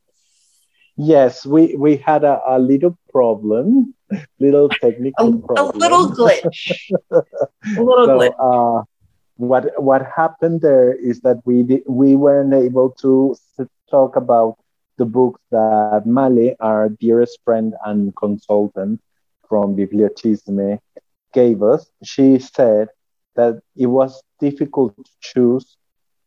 Yes, 0.96 1.44
we 1.44 1.76
we 1.76 1.96
had 1.96 2.24
a, 2.24 2.40
a 2.46 2.58
little 2.58 2.96
problem, 3.12 3.94
little 4.38 4.68
technical 4.68 5.34
a, 5.34 5.38
problem. 5.38 5.76
a 5.76 5.78
little 5.78 6.08
glitch. 6.10 6.72
a 7.10 7.22
little 7.82 8.06
so, 8.06 8.18
glitch. 8.18 8.80
Uh, 8.80 8.84
what 9.36 9.82
what 9.82 10.06
happened 10.06 10.62
there 10.62 10.94
is 10.94 11.20
that 11.20 11.42
we 11.44 11.64
did, 11.64 11.82
we 11.86 12.16
weren't 12.16 12.54
able 12.54 12.90
to 13.02 13.36
talk 13.90 14.16
about 14.16 14.56
the 14.96 15.04
books 15.04 15.40
that 15.50 16.06
Male, 16.06 16.54
our 16.60 16.88
dearest 16.88 17.40
friend 17.44 17.74
and 17.84 18.16
consultant 18.16 19.02
from 19.48 19.76
Bibliochisme, 19.76 20.80
gave 21.34 21.62
us. 21.62 21.90
She 22.02 22.38
said 22.38 22.88
that 23.36 23.60
it 23.76 23.86
was 23.86 24.22
difficult 24.40 24.94
to 24.96 25.10
choose 25.20 25.76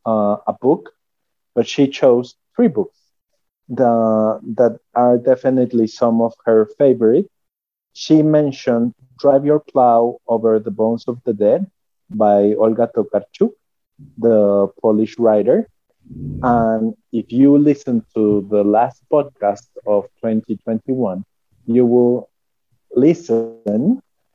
uh, 0.05 0.37
a 0.47 0.53
book, 0.61 0.91
but 1.55 1.67
she 1.67 1.87
chose 1.87 2.35
three 2.55 2.67
books 2.67 2.97
the, 3.69 4.39
that 4.55 4.79
are 4.95 5.17
definitely 5.17 5.87
some 5.87 6.21
of 6.21 6.33
her 6.45 6.65
favorite. 6.77 7.27
She 7.93 8.21
mentioned 8.21 8.93
Drive 9.19 9.45
Your 9.45 9.59
Plow 9.59 10.17
Over 10.27 10.59
the 10.59 10.71
Bones 10.71 11.05
of 11.07 11.19
the 11.25 11.33
Dead 11.33 11.65
by 12.09 12.53
Olga 12.53 12.89
Tokarczuk, 12.95 13.51
the 14.17 14.67
Polish 14.81 15.17
writer. 15.19 15.67
And 16.41 16.95
if 17.11 17.31
you 17.31 17.57
listen 17.57 18.05
to 18.15 18.47
the 18.49 18.63
last 18.63 19.03
podcast 19.11 19.67
of 19.85 20.05
2021, 20.21 21.23
you 21.65 21.85
will 21.85 22.29
listen 22.95 23.77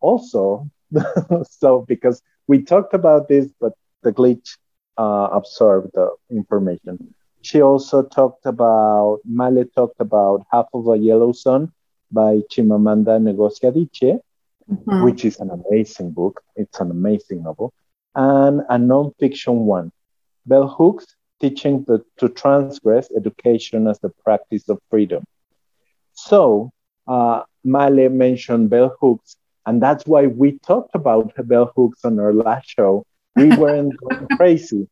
also, 0.00 0.70
so 1.50 1.84
because 1.86 2.22
we 2.46 2.62
talked 2.62 2.94
about 2.94 3.28
this, 3.28 3.52
but 3.60 3.72
the 4.02 4.12
glitch 4.12 4.56
uh, 4.96 5.28
absorb 5.32 5.90
the 5.94 6.10
information. 6.30 7.14
She 7.42 7.62
also 7.62 8.02
talked 8.02 8.46
about, 8.46 9.20
Male 9.24 9.64
talked 9.74 10.00
about 10.00 10.46
Half 10.50 10.66
of 10.74 10.88
a 10.88 10.98
Yellow 10.98 11.32
Sun 11.32 11.72
by 12.10 12.40
Chimamanda 12.50 13.18
Ngozi 13.20 13.64
Adichie, 13.70 14.18
mm-hmm. 14.70 15.04
which 15.04 15.24
is 15.24 15.38
an 15.38 15.50
amazing 15.50 16.10
book. 16.12 16.42
It's 16.56 16.80
an 16.80 16.90
amazing 16.90 17.44
novel. 17.44 17.72
And 18.14 18.62
a 18.68 18.78
non-fiction 18.78 19.66
one, 19.66 19.92
Bell 20.46 20.68
Hooks, 20.68 21.06
Teaching 21.40 21.84
the, 21.86 22.04
to 22.16 22.28
Transgress 22.28 23.08
Education 23.16 23.86
as 23.86 24.00
the 24.00 24.08
Practice 24.08 24.68
of 24.68 24.80
Freedom. 24.90 25.22
So, 26.14 26.72
uh, 27.06 27.44
Male 27.68 28.08
mentioned 28.10 28.70
Bell 28.70 28.96
Hooks, 29.00 29.36
and 29.66 29.82
that's 29.82 30.06
why 30.06 30.26
we 30.26 30.58
talked 30.60 30.94
about 30.94 31.32
Bell 31.48 31.72
Hooks 31.76 32.04
on 32.04 32.18
our 32.18 32.32
last 32.32 32.68
show. 32.68 33.04
We 33.36 33.50
weren't 33.62 33.94
crazy 34.36 34.88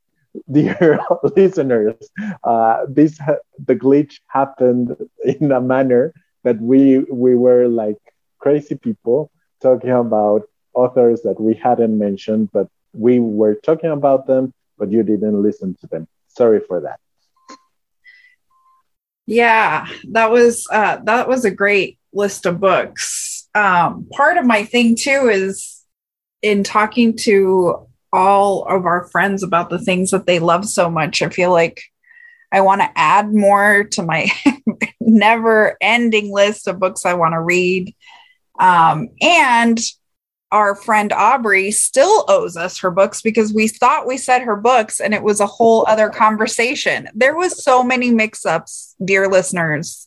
dear 0.51 1.01
listeners. 1.37 1.97
Uh, 2.45 2.87
this 2.89 3.19
the 3.67 3.75
glitch 3.77 4.21
happened 4.29 4.97
in 5.25 5.51
a 5.53 5.61
manner 5.61 6.13
that 6.45 6.61
we 6.61 6.99
we 7.11 7.35
were 7.35 7.69
like 7.69 7.99
crazy 8.39 8.75
people 8.75 9.31
talking 9.61 9.91
about 9.91 10.43
authors 10.75 11.23
that 11.23 11.41
we 11.41 11.55
hadn't 11.55 11.99
mentioned 11.99 12.51
but 12.53 12.69
we 12.93 13.19
were 13.19 13.55
talking 13.55 13.91
about 13.91 14.27
them 14.27 14.53
but 14.79 14.91
you 14.91 15.03
didn't 15.03 15.43
listen 15.43 15.75
to 15.81 15.87
them. 15.87 16.07
Sorry 16.29 16.61
for 16.61 16.81
that. 16.81 17.01
Yeah 19.27 19.87
that 20.13 20.31
was 20.31 20.67
uh, 20.71 20.99
that 21.05 21.29
was 21.29 21.45
a 21.45 21.51
great 21.51 21.99
list 22.17 22.47
of 22.47 22.61
books 22.61 23.37
um, 23.57 24.07
part 24.13 24.37
of 24.37 24.45
my 24.45 24.65
thing 24.65 24.97
too 24.97 25.31
is 25.33 25.83
in 26.43 26.63
talking 26.63 27.17
to 27.17 27.87
all 28.13 28.65
of 28.65 28.85
our 28.85 29.09
friends 29.09 29.43
about 29.43 29.71
the 29.71 29.79
things 29.79 30.11
that 30.11 30.27
they 30.27 30.39
love 30.39 30.67
so 30.67 30.91
much. 30.91 31.23
I 31.23 31.31
feel 31.31 31.51
like 31.51 31.83
I 32.53 32.61
want 32.61 32.83
to 32.83 32.91
add 32.95 33.33
more 33.33 33.85
to 33.93 34.03
my 34.03 34.31
never 35.01 35.77
ending 35.81 36.33
list 36.33 36.69
of 36.69 36.79
books 36.79 37.07
I 37.07 37.15
want 37.15 37.33
to 37.33 37.41
read. 37.41 37.95
Um, 38.61 39.09
and 39.23 39.79
our 40.53 40.77
friend 40.77 41.13
Aubrey 41.13 41.71
still 41.71 42.27
owes 42.29 42.57
us 42.59 42.79
her 42.81 42.91
books 42.91 43.23
because 43.23 43.55
we 43.55 43.69
thought 43.69 44.07
we 44.07 44.19
said 44.19 44.43
her 44.43 44.57
books 44.57 45.01
and 45.01 45.15
it 45.15 45.23
was 45.23 45.41
a 45.41 45.47
whole 45.47 45.85
other 45.89 46.11
conversation. 46.11 47.09
There 47.15 47.37
was 47.37 47.65
so 47.65 47.83
many 47.83 48.11
mix-ups, 48.11 48.97
dear 49.03 49.29
listeners, 49.29 50.07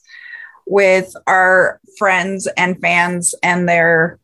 with 0.69 1.15
our 1.25 1.81
friends 1.97 2.47
and 2.55 2.79
fans 2.79 3.33
and 3.41 3.67
their 3.67 4.19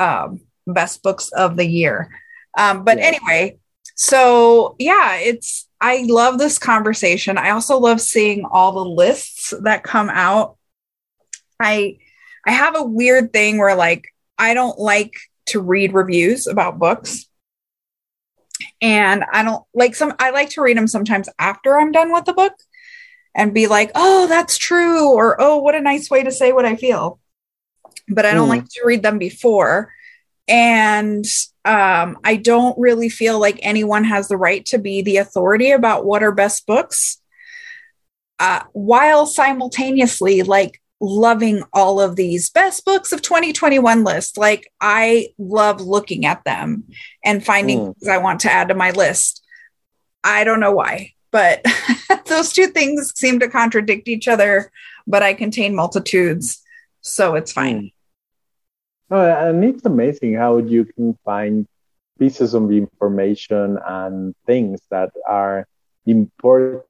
um, 0.00 0.40
best 0.66 1.02
books 1.02 1.30
of 1.32 1.56
the 1.56 1.64
year. 1.64 2.10
Um, 2.58 2.84
but 2.84 2.98
yeah. 2.98 3.04
anyway, 3.04 3.58
so 3.94 4.74
yeah, 4.78 5.16
it's 5.16 5.68
I 5.80 6.04
love 6.06 6.38
this 6.38 6.58
conversation. 6.58 7.38
I 7.38 7.50
also 7.50 7.78
love 7.78 8.00
seeing 8.00 8.44
all 8.44 8.72
the 8.72 8.84
lists 8.84 9.54
that 9.62 9.84
come 9.84 10.10
out. 10.10 10.56
I 11.60 11.98
I 12.44 12.50
have 12.50 12.76
a 12.76 12.82
weird 12.82 13.32
thing 13.32 13.58
where 13.58 13.76
like 13.76 14.08
I 14.38 14.54
don't 14.54 14.78
like 14.78 15.14
to 15.46 15.60
read 15.60 15.94
reviews 15.94 16.48
about 16.48 16.80
books. 16.80 17.26
And 18.82 19.24
I 19.32 19.44
don't 19.44 19.64
like 19.72 19.94
some 19.94 20.14
I 20.18 20.30
like 20.30 20.50
to 20.50 20.62
read 20.62 20.76
them 20.76 20.88
sometimes 20.88 21.28
after 21.38 21.78
I'm 21.78 21.92
done 21.92 22.12
with 22.12 22.24
the 22.24 22.32
book 22.32 22.54
and 23.36 23.54
be 23.54 23.68
like, 23.68 23.92
"Oh, 23.94 24.26
that's 24.26 24.58
true," 24.58 25.12
or 25.12 25.36
"Oh, 25.38 25.58
what 25.58 25.76
a 25.76 25.80
nice 25.80 26.10
way 26.10 26.24
to 26.24 26.32
say 26.32 26.52
what 26.52 26.64
I 26.64 26.74
feel." 26.74 27.20
But 28.08 28.24
I 28.26 28.32
don't 28.32 28.46
mm. 28.46 28.56
like 28.56 28.68
to 28.70 28.80
read 28.84 29.02
them 29.02 29.18
before. 29.18 29.92
And 30.48 31.24
um, 31.64 32.18
I 32.24 32.36
don't 32.36 32.78
really 32.78 33.08
feel 33.08 33.38
like 33.38 33.58
anyone 33.62 34.04
has 34.04 34.28
the 34.28 34.36
right 34.36 34.64
to 34.66 34.78
be 34.78 35.02
the 35.02 35.18
authority 35.18 35.72
about 35.72 36.04
what 36.04 36.22
are 36.22 36.32
best 36.32 36.66
books, 36.66 37.20
uh, 38.38 38.62
while 38.72 39.26
simultaneously 39.26 40.42
like 40.42 40.80
loving 41.00 41.62
all 41.72 42.00
of 42.00 42.16
these 42.16 42.48
best 42.48 42.84
books 42.84 43.12
of 43.12 43.20
2021 43.20 44.04
list. 44.04 44.38
Like 44.38 44.72
I 44.80 45.28
love 45.36 45.80
looking 45.80 46.24
at 46.24 46.44
them 46.44 46.84
and 47.24 47.44
finding 47.44 47.80
mm. 47.80 47.94
things 47.98 48.08
I 48.08 48.18
want 48.18 48.40
to 48.40 48.50
add 48.50 48.68
to 48.68 48.74
my 48.74 48.92
list. 48.92 49.42
I 50.24 50.44
don't 50.44 50.60
know 50.60 50.72
why, 50.72 51.12
but 51.36 51.60
those 52.32 52.50
two 52.50 52.68
things 52.68 53.12
seem 53.14 53.38
to 53.40 53.48
contradict 53.48 54.08
each 54.08 54.26
other, 54.26 54.72
but 55.06 55.22
I 55.22 55.34
contain 55.34 55.74
multitudes, 55.74 56.64
so 57.02 57.34
it's 57.34 57.52
fine. 57.52 57.90
Oh, 59.10 59.20
and 59.20 59.62
it's 59.62 59.84
amazing 59.84 60.32
how 60.34 60.56
you 60.56 60.86
can 60.86 61.18
find 61.26 61.66
pieces 62.18 62.54
of 62.54 62.72
information 62.72 63.76
and 63.86 64.34
things 64.46 64.80
that 64.88 65.10
are 65.28 65.68
important 66.06 66.82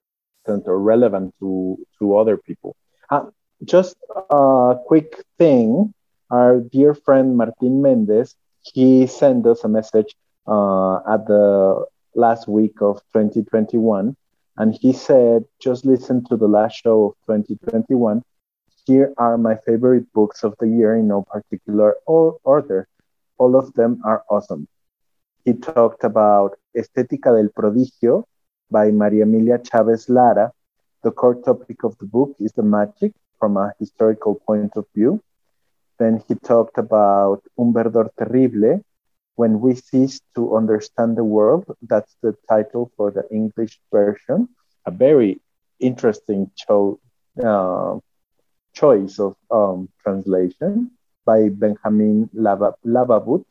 or 0.46 0.78
relevant 0.78 1.34
to, 1.40 1.76
to 1.98 2.16
other 2.16 2.36
people. 2.36 2.76
Uh, 3.10 3.24
just 3.64 3.96
a 4.30 4.76
quick 4.86 5.24
thing 5.38 5.92
our 6.30 6.60
dear 6.60 6.94
friend 6.94 7.36
Martin 7.36 7.82
Mendez, 7.82 8.36
he 8.62 9.08
sent 9.08 9.44
us 9.46 9.64
a 9.64 9.68
message 9.68 10.14
uh, 10.46 10.98
at 11.14 11.26
the 11.26 11.84
last 12.14 12.46
week 12.46 12.80
of 12.80 13.02
2021, 13.12 14.16
and 14.56 14.74
he 14.74 14.92
said, 14.92 15.44
just 15.60 15.84
listen 15.84 16.24
to 16.24 16.36
the 16.36 16.48
last 16.48 16.82
show 16.82 17.04
of 17.04 17.14
2021 17.26 18.22
here 18.86 19.12
are 19.18 19.36
my 19.36 19.56
favorite 19.56 20.12
books 20.12 20.44
of 20.44 20.54
the 20.60 20.68
year 20.68 20.94
in 20.94 21.08
no 21.08 21.22
particular 21.22 21.96
order. 22.06 22.86
All 23.36 23.56
of 23.56 23.74
them 23.74 24.00
are 24.04 24.22
awesome. 24.30 24.68
He 25.44 25.54
talked 25.54 26.04
about 26.04 26.56
Estética 26.74 27.34
del 27.34 27.50
Prodigio 27.50 28.24
by 28.70 28.92
Maria 28.92 29.24
Emilia 29.24 29.58
Chavez 29.58 30.08
Lara. 30.08 30.52
The 31.02 31.10
core 31.10 31.34
topic 31.42 31.82
of 31.82 31.98
the 31.98 32.06
book 32.06 32.36
is 32.38 32.52
the 32.52 32.62
magic 32.62 33.12
from 33.40 33.56
a 33.56 33.72
historical 33.80 34.36
point 34.36 34.72
of 34.76 34.86
view. 34.94 35.20
Then 35.98 36.22
he 36.28 36.36
talked 36.36 36.78
about 36.78 37.42
Un 37.58 37.72
Verdor 37.72 38.08
Terrible, 38.16 38.84
When 39.36 39.60
We 39.60 39.74
Cease 39.74 40.20
to 40.34 40.56
Understand 40.56 41.16
the 41.16 41.24
World. 41.24 41.64
That's 41.82 42.16
the 42.22 42.34
title 42.48 42.90
for 42.96 43.10
the 43.10 43.24
English 43.30 43.78
version. 43.92 44.48
A 44.86 44.90
very 44.90 45.40
interesting 45.78 46.50
show, 46.56 46.98
uh, 47.42 47.98
choice 48.72 49.18
of 49.18 49.36
um, 49.50 49.88
translation 50.02 50.90
by 51.24 51.50
Benjamin 51.50 52.30
Labatut. 52.34 53.44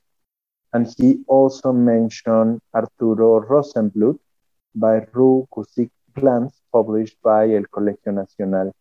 And 0.74 0.94
he 0.98 1.24
also 1.28 1.72
mentioned 1.72 2.62
Arturo 2.74 3.42
Rosenblueth 3.42 4.20
by 4.74 5.08
Ru 5.14 5.48
Kusik 5.54 5.90
Glantz, 6.18 6.54
published 6.72 7.18
by 7.24 7.52
El 7.52 7.64
Colegio 7.72 8.12
Nacional 8.12 8.74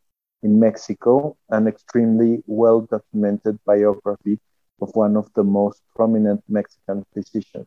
in 0.43 0.59
Mexico, 0.59 1.37
an 1.51 1.67
extremely 1.67 2.43
well 2.47 2.81
documented 2.81 3.59
biography 3.65 4.39
of 4.81 4.91
one 4.95 5.17
of 5.17 5.33
the 5.35 5.45
most 5.45 5.81
prominent 5.95 6.43
Mexican 6.49 7.05
physicians. 7.13 7.67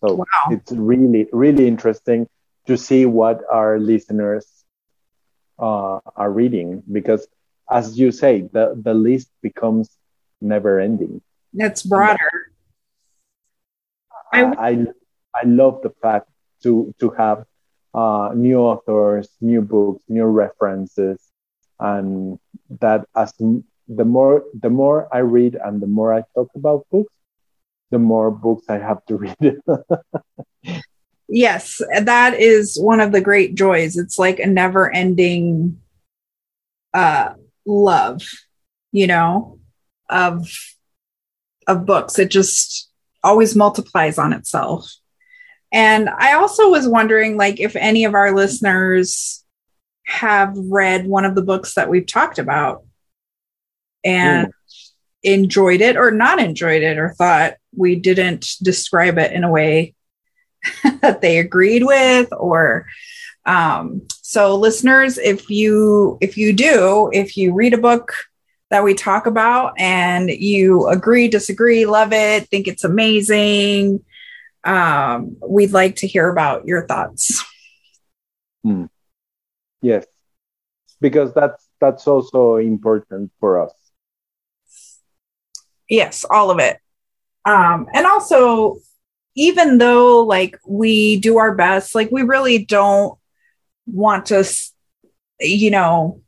So 0.00 0.14
wow. 0.14 0.24
it's 0.50 0.72
really, 0.72 1.28
really 1.32 1.66
interesting 1.66 2.26
to 2.66 2.76
see 2.76 3.06
what 3.06 3.42
our 3.50 3.78
listeners 3.78 4.46
uh, 5.58 6.00
are 6.16 6.30
reading 6.30 6.82
because 6.90 7.26
as 7.70 7.98
you 7.98 8.10
say 8.10 8.42
the, 8.52 8.74
the 8.80 8.94
list 8.94 9.30
becomes 9.42 9.90
never 10.40 10.80
ending 10.80 11.20
that's 11.52 11.82
broader 11.82 12.50
I, 14.32 14.44
I, 14.44 14.86
I 15.34 15.44
love 15.44 15.82
the 15.82 15.90
fact 16.02 16.28
to 16.62 16.94
to 17.00 17.10
have 17.10 17.44
uh, 17.94 18.30
new 18.34 18.58
authors, 18.58 19.28
new 19.40 19.62
books, 19.62 20.04
new 20.08 20.24
references, 20.24 21.20
and 21.78 22.38
that 22.80 23.06
as 23.16 23.32
the 23.90 24.04
more 24.04 24.44
the 24.54 24.70
more 24.70 25.08
I 25.12 25.18
read 25.18 25.56
and 25.62 25.82
the 25.82 25.86
more 25.86 26.14
I 26.14 26.22
talk 26.34 26.48
about 26.54 26.86
books, 26.92 27.12
the 27.90 27.98
more 27.98 28.30
books 28.30 28.66
I 28.68 28.78
have 28.78 29.04
to 29.06 29.16
read. 29.16 29.58
yes, 31.28 31.82
that 32.02 32.34
is 32.34 32.78
one 32.80 33.00
of 33.00 33.10
the 33.10 33.20
great 33.20 33.56
joys. 33.56 33.96
It's 33.96 34.18
like 34.18 34.38
a 34.38 34.46
never 34.46 34.92
ending 34.94 35.80
uh, 36.94 37.34
love, 37.66 38.22
you 38.92 39.08
know, 39.08 39.58
of 40.08 40.48
of 41.66 41.84
books. 41.84 42.18
It 42.18 42.30
just 42.30 42.90
always 43.24 43.56
multiplies 43.56 44.18
on 44.18 44.32
itself. 44.32 44.94
And 45.72 46.08
I 46.08 46.34
also 46.34 46.70
was 46.70 46.86
wondering 46.86 47.36
like 47.36 47.58
if 47.58 47.74
any 47.74 48.04
of 48.04 48.14
our 48.14 48.34
listeners 48.34 49.44
have 50.04 50.56
read 50.56 51.06
one 51.06 51.24
of 51.24 51.34
the 51.34 51.42
books 51.42 51.74
that 51.74 51.88
we've 51.88 52.06
talked 52.06 52.38
about 52.38 52.84
and 54.04 54.48
mm. 54.48 54.52
enjoyed 55.22 55.80
it 55.80 55.96
or 55.96 56.10
not 56.10 56.38
enjoyed 56.38 56.82
it 56.82 56.98
or 56.98 57.10
thought 57.10 57.54
we 57.76 57.96
didn't 57.96 58.46
describe 58.62 59.18
it 59.18 59.32
in 59.32 59.44
a 59.44 59.50
way 59.50 59.94
that 61.00 61.20
they 61.20 61.38
agreed 61.38 61.84
with 61.84 62.28
or 62.32 62.86
um, 63.46 64.02
so 64.22 64.56
listeners 64.56 65.18
if 65.18 65.50
you 65.50 66.18
if 66.20 66.36
you 66.36 66.52
do 66.52 67.10
if 67.12 67.36
you 67.36 67.54
read 67.54 67.74
a 67.74 67.78
book 67.78 68.12
that 68.70 68.84
we 68.84 68.94
talk 68.94 69.26
about 69.26 69.72
and 69.78 70.30
you 70.30 70.86
agree 70.88 71.28
disagree 71.28 71.86
love 71.86 72.12
it 72.12 72.48
think 72.48 72.68
it's 72.68 72.84
amazing 72.84 74.04
um, 74.64 75.36
we'd 75.46 75.72
like 75.72 75.96
to 75.96 76.06
hear 76.06 76.28
about 76.28 76.66
your 76.66 76.86
thoughts 76.86 77.44
hmm. 78.62 78.84
yes 79.80 80.06
because 81.00 81.32
that's 81.32 81.66
that's 81.80 82.06
also 82.06 82.56
important 82.56 83.32
for 83.40 83.62
us 83.62 83.79
yes 85.90 86.24
all 86.30 86.50
of 86.50 86.58
it. 86.58 86.78
Um, 87.44 87.86
and 87.92 88.06
also 88.06 88.78
even 89.34 89.78
though 89.78 90.22
like 90.24 90.58
we 90.66 91.18
do 91.20 91.38
our 91.38 91.54
best 91.54 91.94
like 91.94 92.10
we 92.10 92.22
really 92.22 92.64
don't 92.64 93.18
want 93.86 94.26
to 94.26 94.44
you 95.40 95.70
know 95.70 96.22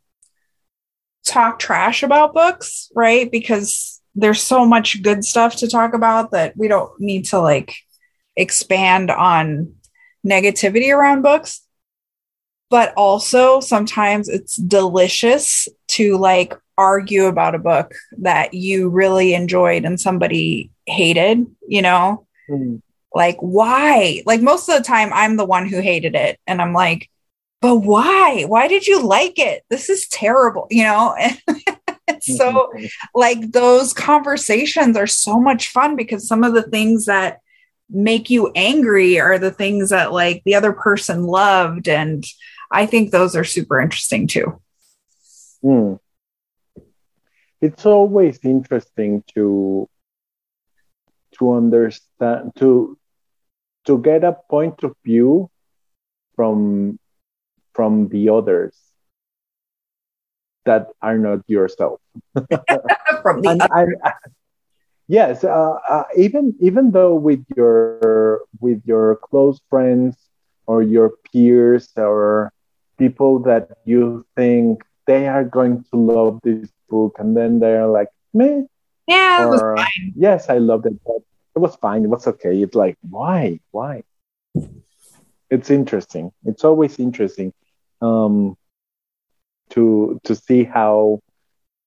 talk 1.25 1.59
trash 1.59 2.03
about 2.03 2.35
books 2.35 2.91
right? 2.95 3.31
Because 3.31 4.01
there's 4.15 4.43
so 4.43 4.67
much 4.67 5.03
good 5.03 5.25
stuff 5.25 5.57
to 5.57 5.69
talk 5.69 5.95
about 5.95 6.33
that 6.33 6.57
we 6.57 6.69
don't 6.69 6.93
need 7.01 7.25
to 7.27 7.41
like 7.41 7.75
expand 8.37 9.11
on 9.11 9.75
negativity 10.27 10.95
around 10.95 11.23
books. 11.23 11.63
But 12.71 12.95
also 12.97 13.61
sometimes 13.61 14.29
it's 14.29 14.57
delicious 14.57 15.69
to 15.93 16.17
like 16.19 16.55
argue 16.79 17.27
about 17.27 17.55
a 17.55 17.59
book 17.59 17.95
that 18.19 18.55
you 18.55 18.89
really 18.89 19.35
enjoyed 19.35 19.85
and 19.85 20.01
somebody 20.01 20.71
hated, 20.87 21.47
you 21.69 21.83
know? 21.83 22.27
Mm. 22.49 22.83
Like, 23.15 23.37
why? 23.41 24.23
Like, 24.25 24.41
most 24.41 24.69
of 24.69 24.79
the 24.79 24.85
time, 24.85 25.13
I'm 25.13 25.37
the 25.37 25.45
one 25.45 25.69
who 25.69 25.81
hated 25.81 26.15
it. 26.15 26.39
And 26.47 26.63
I'm 26.63 26.73
like, 26.73 27.11
but 27.61 27.77
why? 27.77 28.45
Why 28.47 28.69
did 28.69 28.87
you 28.87 29.03
like 29.03 29.39
it? 29.39 29.65
This 29.69 29.91
is 29.91 30.09
terrible, 30.09 30.67
you 30.71 30.83
know? 30.83 31.15
so, 32.21 32.71
mm-hmm. 32.75 32.87
like, 33.15 33.53
those 33.53 33.93
conversations 33.93 34.97
are 34.97 35.07
so 35.07 35.39
much 35.39 35.69
fun 35.69 35.95
because 35.95 36.27
some 36.27 36.43
of 36.43 36.55
the 36.55 36.63
things 36.63 37.05
that 37.05 37.41
make 37.91 38.31
you 38.31 38.51
angry 38.55 39.21
are 39.21 39.39
the 39.39 39.51
things 39.51 39.91
that, 39.91 40.13
like, 40.13 40.43
the 40.45 40.55
other 40.55 40.73
person 40.73 41.25
loved. 41.25 41.89
And 41.89 42.25
I 42.71 42.87
think 42.87 43.11
those 43.11 43.37
are 43.37 43.45
super 43.45 43.79
interesting 43.81 44.27
too. 44.27 44.61
Mm 45.65 45.99
it's 47.63 47.87
always 47.87 48.41
interesting 48.43 49.23
to 49.35 49.89
to 51.39 51.53
understand 51.55 52.51
to 52.57 52.99
to 53.87 53.99
get 54.03 54.25
a 54.25 54.37
point 54.51 54.83
of 54.83 54.95
view 55.05 55.49
from 56.35 56.99
from 57.73 58.09
the 58.09 58.29
others 58.29 58.77
that 60.67 60.89
are 61.01 61.19
not 61.19 61.41
yourself. 61.49 61.99
From 63.23 63.43
the 63.43 63.51
and, 63.51 63.63
and, 63.63 63.97
yes 65.09 65.43
uh, 65.43 65.79
uh, 65.89 66.05
even 66.17 66.55
even 66.61 66.91
though 66.91 67.15
with 67.15 67.43
your 67.57 68.43
with 68.61 68.83
your 68.85 69.17
close 69.17 69.61
friends 69.71 70.17
or 70.67 70.83
your 70.83 71.15
peers 71.31 71.91
or 71.97 72.53
people 72.99 73.39
that 73.41 73.69
you 73.85 74.27
think 74.37 74.83
they 75.07 75.29
are 75.29 75.45
going 75.45 75.85
to 75.91 75.97
love 75.97 76.41
this 76.43 76.71
book, 76.89 77.17
and 77.19 77.37
then 77.37 77.61
they're 77.61 77.87
like, 77.87 78.09
me. 78.33 78.67
Yeah, 79.07 79.47
or, 79.47 79.77
Yes, 80.15 80.49
I 80.49 80.59
loved 80.59 80.87
it, 80.87 80.99
but 81.05 81.23
it 81.55 81.59
was 81.59 81.77
fine. 81.77 82.05
It 82.05 82.09
was 82.09 82.27
okay. 82.27 82.63
It's 82.63 82.75
like, 82.75 82.97
why? 83.09 83.61
Why? 83.71 84.05
It's 85.51 85.71
interesting. 85.71 86.33
It's 86.45 86.65
always 86.65 86.99
interesting 86.99 87.53
um, 88.01 88.57
to 89.71 90.21
to 90.25 90.35
see 90.35 90.65
how 90.65 91.21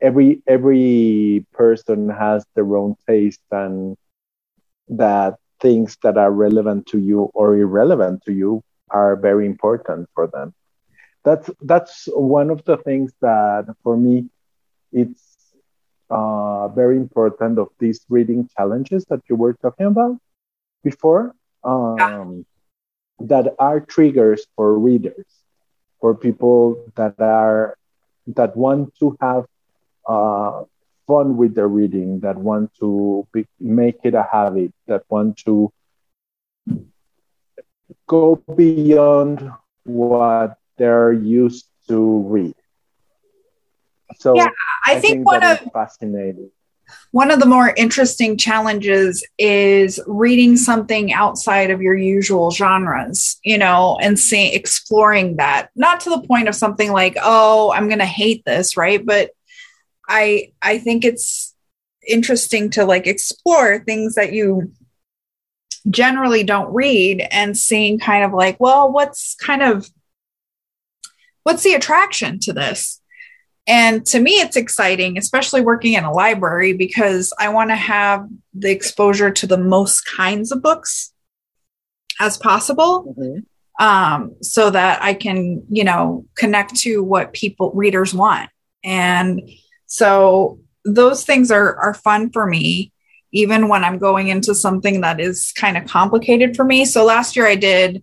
every 0.02 0.44
every 0.48 1.46
person 1.54 2.10
has 2.10 2.46
their 2.56 2.76
own 2.76 2.96
taste 3.08 3.42
and 3.52 3.96
that 4.90 5.36
things 5.62 5.98
that 6.04 6.18
are 6.18 6.32
relevant 6.32 6.86
to 6.88 7.00
you 7.00 7.32
or 7.34 7.56
irrelevant 7.56 8.22
to 8.26 8.34
you 8.34 8.62
are 8.90 9.16
very 9.16 9.46
important 9.46 10.08
for 10.14 10.28
them 10.28 10.54
that's 11.26 11.50
that's 11.62 12.08
one 12.14 12.50
of 12.50 12.64
the 12.66 12.78
things 12.78 13.12
that 13.20 13.66
for 13.84 13.98
me 13.98 14.30
it's 14.94 15.36
uh, 16.10 16.68
very 16.70 16.96
important 16.96 17.58
of 17.58 17.70
these 17.80 18.06
reading 18.10 18.48
challenges 18.56 19.06
that 19.06 19.22
you 19.28 19.36
were 19.36 19.54
talking 19.54 19.88
about 19.88 20.18
before 20.84 21.36
um, 21.64 21.96
yeah. 21.98 23.26
that 23.28 23.56
are 23.58 23.80
triggers 23.80 24.46
for 24.56 24.78
readers 24.78 25.26
for 26.00 26.14
people 26.14 26.86
that 26.96 27.20
are 27.20 27.76
that 28.28 28.56
want 28.56 28.94
to 29.00 29.18
have 29.20 29.46
uh, 30.08 30.64
fun 31.08 31.38
with 31.38 31.56
their 31.56 31.68
reading 31.68 32.20
that 32.20 32.38
want 32.38 32.72
to 32.80 33.28
be, 33.34 33.46
make 33.60 33.98
it 34.04 34.14
a 34.14 34.28
habit 34.32 34.72
that 34.88 35.04
want 35.10 35.38
to 35.38 35.72
go 38.08 38.36
beyond 38.56 39.52
what 39.84 40.58
they're 40.78 41.14
used 41.14 41.66
to 41.88 42.22
read. 42.28 42.56
So 44.18 44.36
yeah, 44.36 44.50
I, 44.86 44.94
I 44.96 45.00
think, 45.00 45.16
think, 45.16 45.26
one 45.26 45.44
of 45.44 45.60
fascinating. 45.74 46.52
One 47.12 47.32
of 47.32 47.40
the 47.40 47.48
more 47.48 47.74
interesting 47.76 48.38
challenges 48.38 49.26
is 49.40 50.00
reading 50.06 50.56
something 50.56 51.12
outside 51.12 51.72
of 51.72 51.82
your 51.82 51.96
usual 51.96 52.52
genres, 52.52 53.40
you 53.44 53.58
know, 53.58 53.98
and 54.00 54.20
seeing 54.20 54.54
exploring 54.54 55.38
that. 55.38 55.70
Not 55.76 56.02
to 56.02 56.12
the 56.12 56.22
point 56.22 56.48
of 56.48 56.56
something 56.56 56.92
like, 56.92 57.18
oh, 57.22 57.72
I'm 57.72 57.88
going 57.88 58.00
to 58.00 58.06
hate 58.06 58.46
this, 58.46 58.78
right? 58.78 59.04
But 59.04 59.32
I 60.08 60.52
I 60.62 60.78
think 60.78 61.04
it's 61.04 61.56
interesting 62.08 62.70
to 62.72 62.86
like 62.86 63.08
explore 63.08 63.80
things 63.80 64.16
that 64.16 64.34
you 64.34 64.72
generally 65.90 66.44
don't 66.44 66.74
read 66.74 67.26
and 67.32 67.58
seeing 67.58 68.00
kind 68.00 68.24
of 68.24 68.34
like, 68.34 68.60
well, 68.60 68.92
what's 68.92 69.36
kind 69.36 69.62
of 69.62 69.90
what's 71.46 71.64
the 71.64 71.74
attraction 71.74 72.40
to 72.40 72.54
this? 72.54 73.02
And 73.68 74.06
to 74.08 74.20
me, 74.20 74.34
it's 74.34 74.58
exciting, 74.58 75.18
especially 75.18 75.62
working 75.62 75.94
in 75.94 76.04
a 76.04 76.12
library, 76.12 76.74
because 76.74 77.34
I 77.40 77.50
want 77.50 77.70
to 77.70 77.76
have 77.76 78.28
the 78.54 78.72
exposure 78.72 79.32
to 79.32 79.48
the 79.48 79.58
most 79.58 80.02
kinds 80.02 80.52
of 80.52 80.62
books 80.62 81.14
as 82.20 82.38
possible. 82.38 83.16
Mm-hmm. 83.18 83.40
Um, 83.78 84.36
so 84.42 84.70
that 84.70 85.04
I 85.04 85.14
can, 85.14 85.66
you 85.70 85.84
know, 85.84 86.26
connect 86.36 86.78
to 86.78 87.04
what 87.04 87.34
people 87.34 87.74
readers 87.74 88.14
want. 88.14 88.50
And 88.86 89.50
so 89.86 90.60
those 90.86 91.26
things 91.26 91.52
are 91.52 91.76
are 91.76 91.94
fun 91.94 92.30
for 92.32 92.46
me, 92.46 92.94
even 93.34 93.68
when 93.68 93.84
I'm 93.84 93.98
going 93.98 94.30
into 94.30 94.56
something 94.56 95.02
that 95.02 95.20
is 95.20 95.52
kind 95.58 95.76
of 95.76 95.84
complicated 95.88 96.56
for 96.56 96.64
me. 96.64 96.86
So 96.86 97.04
last 97.04 97.36
year 97.36 97.48
I 97.48 97.56
did 97.56 98.02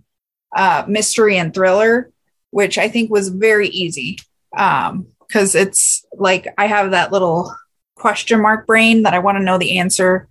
uh, 0.54 0.84
mystery 0.86 1.38
and 1.38 1.54
thriller, 1.54 2.10
which 2.52 2.78
I 2.78 2.88
think 2.88 3.10
was 3.10 3.30
very 3.30 3.68
easy. 3.68 4.18
Um, 4.56 5.08
because 5.26 5.54
it's 5.54 6.04
like 6.12 6.46
I 6.58 6.66
have 6.66 6.90
that 6.90 7.10
little 7.10 7.54
question 7.94 8.42
mark 8.42 8.66
brain 8.66 9.04
that 9.04 9.14
I 9.14 9.18
want 9.18 9.38
to 9.38 9.44
know 9.44 9.56
the 9.56 9.78
answer. 9.78 10.28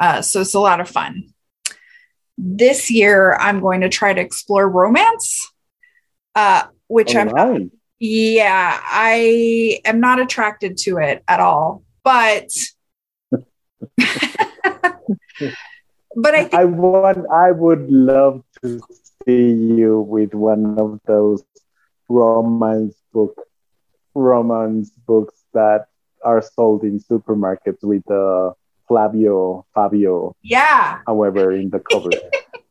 Uh, 0.00 0.22
so 0.22 0.40
it's 0.40 0.54
a 0.54 0.60
lot 0.60 0.80
of 0.80 0.88
fun. 0.88 1.34
This 2.38 2.90
year, 2.90 3.34
I'm 3.34 3.60
going 3.60 3.82
to 3.82 3.90
try 3.90 4.14
to 4.14 4.20
explore 4.20 4.66
romance, 4.68 5.52
uh, 6.34 6.64
which 6.86 7.14
oh, 7.14 7.20
I'm. 7.20 7.70
Yeah, 7.98 8.80
I 8.82 9.80
am 9.84 10.00
not 10.00 10.20
attracted 10.20 10.78
to 10.78 10.98
it 10.98 11.22
at 11.28 11.40
all, 11.40 11.82
but. 12.02 12.48
but 16.16 16.34
I 16.34 16.44
think 16.44 16.54
I 16.54 16.64
want. 16.64 17.26
I 17.30 17.50
would 17.50 17.90
love 17.90 18.44
to 18.62 18.80
you 19.32 20.00
with 20.00 20.34
one 20.34 20.78
of 20.78 21.00
those 21.06 21.44
romance 22.08 22.94
book 23.12 23.36
romance 24.14 24.90
books 25.06 25.44
that 25.52 25.86
are 26.24 26.42
sold 26.42 26.82
in 26.82 26.98
supermarkets 26.98 27.82
with 27.82 28.08
uh, 28.10 28.52
Flavio 28.88 29.66
Fabio. 29.74 30.34
Yeah. 30.42 31.00
However, 31.06 31.52
in 31.52 31.70
the 31.70 31.78
cover. 31.78 32.10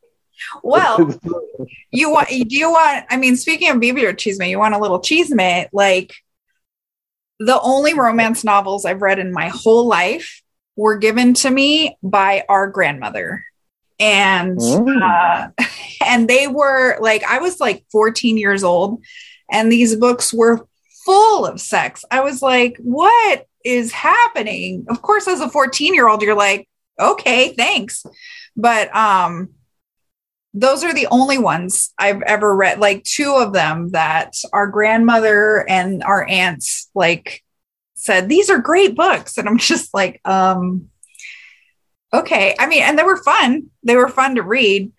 well, 0.64 0.98
you 1.92 2.10
want? 2.10 2.30
Do 2.30 2.58
you 2.58 2.72
want? 2.72 3.06
I 3.10 3.18
mean, 3.18 3.38
speaking 3.38 3.70
of 3.70 3.78
bibliochisme, 3.78 4.50
you 4.50 4.60
want 4.60 4.76
a 4.76 4.80
little 4.80 5.00
chisme? 5.00 5.68
Like 5.72 6.14
the 7.40 7.60
only 7.62 7.94
romance 7.94 8.44
novels 8.44 8.86
I've 8.86 9.02
read 9.02 9.20
in 9.20 9.32
my 9.32 9.50
whole 9.50 9.88
life 9.88 10.42
were 10.76 10.98
given 10.98 11.34
to 11.36 11.50
me 11.50 11.98
by 12.04 12.44
our 12.50 12.68
grandmother 12.68 13.44
and 14.00 14.58
mm. 14.58 15.02
uh, 15.02 15.50
and 16.06 16.28
they 16.28 16.48
were 16.48 16.98
like 17.00 17.24
i 17.24 17.40
was 17.40 17.60
like 17.60 17.86
14 17.92 18.38
years 18.38 18.64
old 18.64 19.02
and 19.50 19.72
these 19.72 19.96
books 19.96 20.34
were 20.34 20.68
full 21.08 21.46
of 21.46 21.62
sex. 21.62 22.04
I 22.12 22.20
was 22.20 22.42
like 22.42 22.78
what 22.80 23.48
is 23.64 23.92
happening? 23.92 24.86
Of 24.90 25.02
course 25.02 25.28
as 25.28 25.40
a 25.40 25.50
14 25.50 25.94
year 25.94 26.08
old 26.08 26.22
you're 26.22 26.36
like 26.36 26.68
okay 27.00 27.54
thanks. 27.54 28.06
But 28.56 28.94
um 28.96 29.50
those 30.54 30.84
are 30.84 30.94
the 30.94 31.08
only 31.12 31.38
ones 31.38 31.94
i've 32.00 32.22
ever 32.24 32.56
read 32.56 32.80
like 32.80 33.04
two 33.04 33.36
of 33.36 33.54
them 33.54 33.92
that 33.92 34.34
our 34.54 34.66
grandmother 34.66 35.70
and 35.70 36.02
our 36.04 36.28
aunts 36.28 36.90
like 36.96 37.44
said 37.94 38.28
these 38.28 38.50
are 38.50 38.60
great 38.60 38.96
books. 38.96 39.38
And 39.38 39.48
i'm 39.48 39.58
just 39.74 39.94
like 39.94 40.20
um 40.26 40.90
okay. 42.14 42.56
I 42.60 42.68
mean 42.68 42.84
and 42.84 43.00
they 43.00 43.04
were 43.04 43.24
fun. 43.24 43.68
They 43.84 43.96
were 43.96 44.10
fun 44.10 44.36
to 44.36 44.44
read 44.44 44.92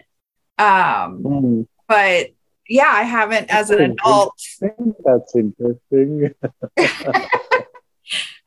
um 0.58 1.22
mm. 1.22 1.66
but 1.86 2.28
yeah 2.68 2.90
i 2.90 3.02
haven't 3.02 3.50
as 3.50 3.70
an 3.70 3.80
adult 3.92 4.34
that's 5.04 5.34
interesting 5.36 6.34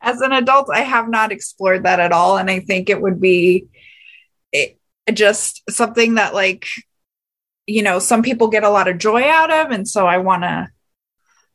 as 0.00 0.20
an 0.20 0.32
adult 0.32 0.68
i 0.72 0.80
have 0.80 1.08
not 1.08 1.32
explored 1.32 1.84
that 1.84 2.00
at 2.00 2.12
all 2.12 2.36
and 2.36 2.50
i 2.50 2.60
think 2.60 2.88
it 2.90 3.00
would 3.00 3.20
be 3.20 3.66
it, 4.52 4.78
just 5.12 5.62
something 5.70 6.14
that 6.14 6.34
like 6.34 6.66
you 7.66 7.82
know 7.82 7.98
some 7.98 8.22
people 8.22 8.48
get 8.48 8.64
a 8.64 8.70
lot 8.70 8.88
of 8.88 8.98
joy 8.98 9.28
out 9.28 9.50
of 9.50 9.70
and 9.70 9.88
so 9.88 10.06
i 10.06 10.18
want 10.18 10.42
to 10.42 10.68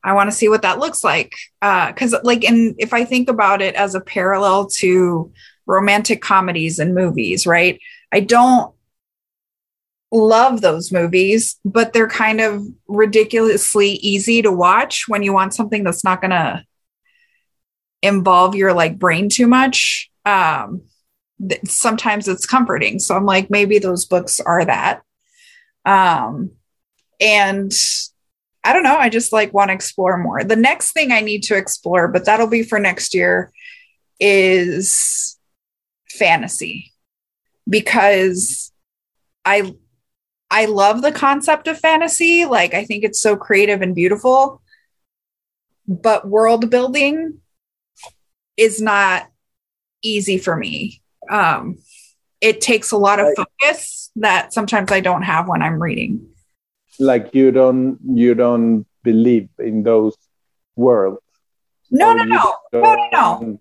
I 0.04 0.14
want 0.14 0.30
to 0.30 0.36
see 0.36 0.48
what 0.48 0.62
that 0.62 0.80
looks 0.80 1.04
like. 1.04 1.36
Because, 1.60 2.14
uh, 2.14 2.22
like, 2.24 2.46
and 2.46 2.76
if 2.78 2.94
I 2.94 3.04
think 3.04 3.30
about 3.30 3.62
it 3.62 3.76
as 3.76 3.94
a 3.94 4.00
parallel 4.00 4.68
to 4.78 5.34
romantic 5.66 6.22
comedies 6.22 6.80
and 6.80 6.96
movies, 6.96 7.46
right? 7.46 7.80
I 8.12 8.22
don't 8.22 8.74
love 10.12 10.62
those 10.62 10.92
movies, 10.92 11.60
but 11.66 11.94
they're 11.94 12.08
kind 12.08 12.40
of 12.40 12.66
ridiculously 12.88 13.92
easy 13.92 14.42
to 14.42 14.52
watch 14.52 15.08
when 15.08 15.24
you 15.24 15.34
want 15.34 15.54
something 15.54 15.84
that's 15.84 16.04
not 16.04 16.22
going 16.22 16.32
to 16.32 16.64
involve 18.02 18.56
your 18.56 18.74
like 18.74 18.98
brain 18.98 19.30
too 19.30 19.48
much. 19.48 20.10
Um, 20.26 20.84
th- 21.48 21.62
sometimes 21.66 22.28
it's 22.28 22.46
comforting. 22.46 23.00
So 23.00 23.16
I'm 23.16 23.26
like, 23.26 23.50
maybe 23.50 23.80
those 23.80 24.06
books 24.06 24.40
are 24.40 24.64
that. 24.66 25.02
Um, 25.86 26.52
and 27.20 27.74
I 28.64 28.74
don't 28.74 28.84
know. 28.84 28.98
I 28.98 29.10
just 29.10 29.34
like 29.34 29.54
want 29.54 29.70
to 29.70 29.74
explore 29.74 30.18
more. 30.18 30.44
The 30.44 30.56
next 30.56 30.92
thing 30.92 31.12
I 31.12 31.22
need 31.22 31.44
to 31.44 31.56
explore, 31.56 32.08
but 32.08 32.26
that'll 32.26 32.48
be 32.50 32.64
for 32.64 32.80
next 32.80 33.14
year, 33.14 33.52
is 34.20 35.38
fantasy 36.10 36.92
because 37.70 38.72
I 39.46 39.74
I 40.50 40.66
love 40.66 41.02
the 41.02 41.12
concept 41.12 41.68
of 41.68 41.80
fantasy. 41.80 42.46
Like 42.46 42.74
I 42.74 42.86
think 42.86 43.04
it's 43.04 43.20
so 43.20 43.36
creative 43.36 43.82
and 43.82 43.94
beautiful. 43.96 44.62
But 45.88 46.28
world 46.28 46.70
building 46.70 47.40
is 48.56 48.82
not 48.82 49.28
easy 50.02 50.38
for 50.38 50.56
me. 50.56 51.02
Um, 51.30 51.78
it 52.42 52.62
takes 52.62 52.92
a 52.92 52.98
lot 52.98 53.20
of 53.20 53.28
focus 53.36 54.12
that 54.18 54.54
sometimes 54.54 54.92
I 54.92 55.00
don't 55.00 55.24
have 55.24 55.48
when 55.48 55.62
I'm 55.62 55.82
reading 55.82 56.30
like 57.00 57.34
you 57.34 57.52
don't 57.52 58.00
you 58.14 58.34
don't 58.34 58.86
believe 59.04 59.50
in 59.60 59.84
those 59.84 60.16
worlds 60.76 61.22
no 61.92 62.14
no 62.14 62.24
no 62.24 62.56
no 62.74 62.82
no 62.82 63.10
no 63.12 63.60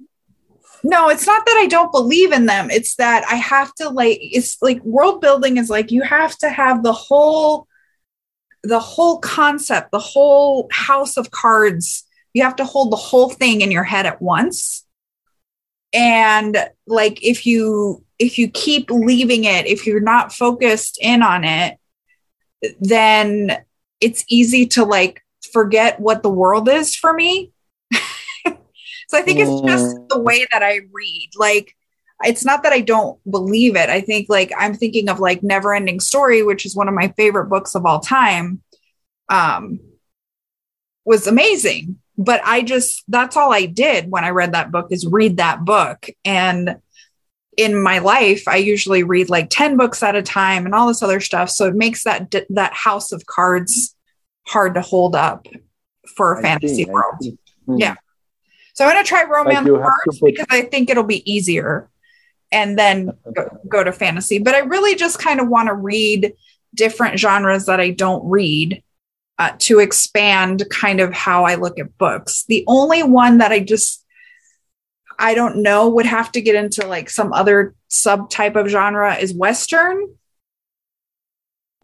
no 0.86 1.08
it's 1.08 1.26
not 1.26 1.44
that 1.44 1.58
i 1.58 1.66
don't 1.66 1.92
believe 1.92 2.32
in 2.32 2.46
them. 2.46 2.70
It's 2.70 2.94
that 2.96 3.24
i 3.28 3.34
have 3.34 3.74
to 3.74 3.88
like 3.88 4.18
it's 4.20 4.60
like 4.62 4.82
world 4.84 5.20
building 5.20 5.56
is 5.56 5.68
like 5.68 5.90
you 5.90 6.02
have 6.02 6.36
to 6.38 6.48
have 6.48 6.82
the 6.82 6.92
whole 6.92 7.66
the 8.62 8.80
whole 8.80 9.18
concept 9.18 9.90
the 9.90 9.98
whole 9.98 10.68
house 10.72 11.16
of 11.16 11.30
cards. 11.30 12.04
You 12.34 12.42
have 12.42 12.56
to 12.56 12.64
hold 12.64 12.92
the 12.92 12.96
whole 12.96 13.30
thing 13.30 13.62
in 13.62 13.70
your 13.70 13.84
head 13.84 14.04
at 14.04 14.20
once. 14.20 14.84
And 15.92 16.56
like 16.86 17.22
if 17.22 17.46
you 17.46 18.04
if 18.18 18.38
you 18.38 18.48
keep 18.48 18.90
leaving 18.90 19.44
it 19.44 19.66
if 19.66 19.86
you're 19.86 20.00
not 20.00 20.32
focused 20.32 20.98
in 21.00 21.22
on 21.22 21.44
it 21.44 21.78
then 22.80 23.64
it's 24.00 24.24
easy 24.28 24.66
to 24.66 24.84
like 24.84 25.22
forget 25.52 26.00
what 26.00 26.22
the 26.22 26.30
world 26.30 26.68
is 26.68 26.94
for 26.94 27.12
me. 27.12 27.52
So 29.06 29.18
I 29.18 29.22
think 29.22 29.38
it's 29.38 29.60
just 29.62 29.96
mm. 29.96 30.08
the 30.08 30.18
way 30.18 30.46
that 30.52 30.62
I 30.62 30.80
read. 30.92 31.30
Like, 31.36 31.76
it's 32.24 32.44
not 32.44 32.62
that 32.62 32.72
I 32.72 32.80
don't 32.80 33.18
believe 33.30 33.76
it. 33.76 33.90
I 33.90 34.00
think 34.00 34.28
like 34.28 34.52
I'm 34.56 34.74
thinking 34.74 35.08
of 35.08 35.20
like 35.20 35.42
Never 35.42 35.74
Ending 35.74 36.00
Story, 36.00 36.42
which 36.42 36.64
is 36.64 36.74
one 36.74 36.88
of 36.88 36.94
my 36.94 37.08
favorite 37.16 37.46
books 37.46 37.74
of 37.74 37.84
all 37.84 38.00
time. 38.00 38.62
Um, 39.28 39.80
was 41.04 41.26
amazing. 41.26 41.98
But 42.18 42.40
I 42.44 42.62
just 42.62 43.04
that's 43.08 43.36
all 43.36 43.52
I 43.52 43.66
did 43.66 44.10
when 44.10 44.24
I 44.24 44.30
read 44.30 44.52
that 44.52 44.72
book 44.72 44.88
is 44.90 45.06
read 45.06 45.36
that 45.36 45.64
book. 45.64 46.08
And 46.24 46.76
in 47.56 47.82
my 47.82 47.98
life 47.98 48.46
i 48.46 48.56
usually 48.56 49.02
read 49.02 49.30
like 49.30 49.48
10 49.50 49.76
books 49.76 50.02
at 50.02 50.14
a 50.14 50.22
time 50.22 50.66
and 50.66 50.74
all 50.74 50.88
this 50.88 51.02
other 51.02 51.20
stuff 51.20 51.48
so 51.48 51.66
it 51.66 51.74
makes 51.74 52.04
that 52.04 52.30
that 52.50 52.74
house 52.74 53.12
of 53.12 53.24
cards 53.26 53.96
hard 54.46 54.74
to 54.74 54.80
hold 54.80 55.16
up 55.16 55.46
for 56.16 56.34
a 56.34 56.38
I 56.38 56.42
fantasy 56.42 56.84
see, 56.84 56.90
world 56.90 57.22
hmm. 57.66 57.76
yeah 57.78 57.94
so 58.76 58.84
i'm 58.84 58.92
going 58.92 59.02
to 59.02 59.08
try 59.08 59.24
romance 59.24 59.66
first 59.68 60.20
put- 60.20 60.26
because 60.26 60.46
i 60.50 60.62
think 60.62 60.90
it'll 60.90 61.02
be 61.02 61.30
easier 61.30 61.88
and 62.52 62.78
then 62.78 63.10
go, 63.34 63.58
go 63.68 63.82
to 63.82 63.92
fantasy 63.92 64.38
but 64.38 64.54
i 64.54 64.60
really 64.60 64.94
just 64.94 65.18
kind 65.18 65.40
of 65.40 65.48
want 65.48 65.68
to 65.68 65.74
read 65.74 66.32
different 66.74 67.18
genres 67.18 67.66
that 67.66 67.80
i 67.80 67.90
don't 67.90 68.28
read 68.28 68.82
uh, 69.38 69.52
to 69.58 69.80
expand 69.80 70.64
kind 70.70 71.00
of 71.00 71.12
how 71.12 71.44
i 71.44 71.56
look 71.56 71.78
at 71.78 71.96
books 71.98 72.44
the 72.48 72.64
only 72.66 73.02
one 73.02 73.38
that 73.38 73.52
i 73.52 73.60
just 73.60 74.04
I 75.18 75.34
don't 75.34 75.62
know, 75.62 75.88
would 75.88 76.06
have 76.06 76.30
to 76.32 76.40
get 76.40 76.54
into 76.54 76.86
like 76.86 77.10
some 77.10 77.32
other 77.32 77.74
subtype 77.90 78.56
of 78.56 78.68
genre 78.68 79.14
is 79.14 79.34
Western. 79.34 80.14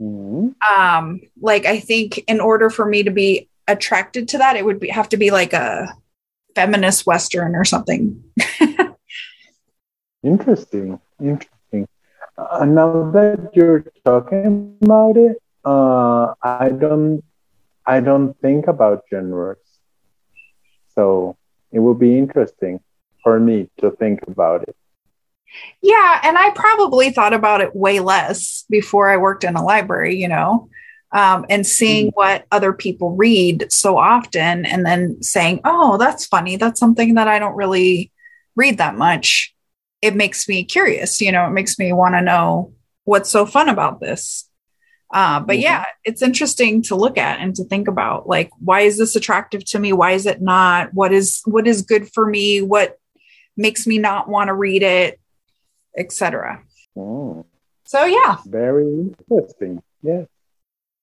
Mm-hmm. 0.01 0.49
Um, 0.73 1.21
like 1.41 1.65
I 1.65 1.81
think 1.81 2.19
in 2.27 2.41
order 2.41 2.71
for 2.71 2.85
me 2.85 3.05
to 3.05 3.11
be 3.11 3.49
attracted 3.67 4.29
to 4.29 4.39
that, 4.39 4.57
it 4.57 4.65
would 4.65 4.81
be, 4.81 4.89
have 4.89 5.09
to 5.11 5.17
be 5.17 5.31
like 5.31 5.53
a 5.53 5.95
feminist 6.55 7.07
Western 7.07 7.55
or 7.55 7.65
something. 7.65 8.23
interesting. 10.23 11.01
Interesting. 11.21 11.89
Uh, 12.37 12.65
now 12.65 13.11
that 13.11 13.51
you're 13.55 13.85
talking 14.05 14.77
about 14.83 15.17
it, 15.17 15.37
uh, 15.65 16.35
I 16.43 16.71
don't, 16.71 17.23
I 17.87 18.01
don't 18.01 18.39
think 18.41 18.67
about 18.67 19.05
genres. 19.11 19.59
So 20.95 21.37
it 21.71 21.79
will 21.81 21.95
be 21.95 22.19
interesting 22.19 22.81
for 23.23 23.39
me 23.39 23.71
to 23.79 23.91
think 23.91 24.21
about 24.27 24.69
it. 24.69 24.77
Yeah, 25.83 26.21
and 26.23 26.39
I 26.39 26.51
probably 26.51 27.11
thought 27.11 27.35
about 27.35 27.61
it 27.61 27.77
way 27.77 28.01
less 28.01 28.65
before 28.71 29.11
I 29.11 29.19
worked 29.19 29.45
in 29.45 29.57
a 29.57 29.63
library, 29.63 30.17
you 30.17 30.29
know, 30.29 30.69
um, 31.13 31.45
and 31.51 31.67
seeing 31.67 32.07
mm-hmm. 32.09 32.15
what 32.15 32.47
other 32.51 32.73
people 32.73 33.15
read 33.15 33.71
so 33.71 33.99
often 33.99 34.65
and 34.65 34.85
then 34.85 35.23
saying, 35.23 35.61
oh, 35.65 35.99
that's 35.99 36.27
funny. 36.27 36.57
That's 36.57 36.81
something 36.81 37.15
that 37.15 37.29
I 37.29 37.39
don't 37.39 37.57
really 37.57 38.11
read 38.57 38.79
that 38.79 38.97
much. 38.97 39.55
It 40.01 40.17
makes 40.17 40.49
me 40.49 40.65
curious, 40.65 41.21
you 41.21 41.31
know, 41.31 41.47
it 41.47 41.51
makes 41.51 41.79
me 41.79 41.93
want 41.93 42.15
to 42.15 42.23
know 42.23 42.73
what's 43.05 43.31
so 43.31 43.47
fun 43.47 43.69
about 43.69 44.01
this. 44.01 44.49
Uh, 45.13 45.41
but 45.41 45.55
mm-hmm. 45.55 45.63
yeah, 45.63 45.85
it's 46.05 46.23
interesting 46.23 46.83
to 46.83 46.97
look 46.97 47.19
at 47.19 47.41
and 47.41 47.55
to 47.57 47.65
think 47.65 47.89
about 47.89 48.27
like, 48.27 48.51
why 48.59 48.81
is 48.81 48.97
this 48.97 49.15
attractive 49.15 49.65
to 49.67 49.79
me? 49.79 49.93
Why 49.93 50.13
is 50.13 50.25
it 50.25 50.41
not? 50.41 50.95
What 50.95 51.13
is, 51.13 51.43
what 51.45 51.67
is 51.67 51.83
good 51.83 52.11
for 52.13 52.27
me? 52.27 52.63
What 52.63 52.99
makes 53.55 53.87
me 53.87 53.99
not 53.99 54.29
want 54.29 54.49
to 54.49 54.55
read 54.55 54.83
it, 54.83 55.21
etc. 55.97 56.63
Oh. 56.97 57.45
So 57.85 58.07
yeah. 58.07 58.39
Very 58.47 59.15
interesting. 59.31 59.83
Yeah. 60.03 60.25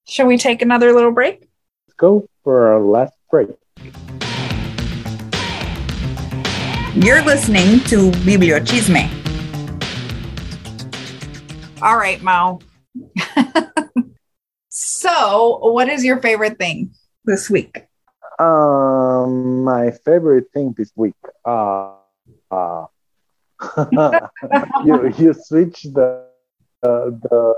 Shall 0.07 0.27
we 0.27 0.38
take 0.38 0.62
another 0.62 0.93
little 0.93 1.12
break? 1.12 1.47
Let's 1.88 1.95
go 1.97 2.27
for 2.43 2.67
our 2.67 2.79
last 2.79 3.13
break. 3.29 3.49
You're 6.95 7.23
listening 7.23 7.79
to 7.85 8.12
Bibliochisme. 8.25 9.07
All 11.81 11.97
right, 11.97 12.21
Mo. 12.21 12.59
So, 14.81 15.59
what 15.59 15.88
is 15.88 16.03
your 16.03 16.21
favorite 16.21 16.57
thing 16.57 16.91
this 17.25 17.49
week? 17.49 17.88
Um, 18.38 19.63
my 19.63 19.91
favorite 19.91 20.51
thing 20.53 20.75
this 20.77 20.91
week. 20.95 21.15
Uh, 21.45 21.95
uh 22.51 22.85
you 24.85 25.13
you 25.17 25.33
switch 25.33 25.83
the 25.83 26.25
uh, 26.83 27.05
the 27.12 27.55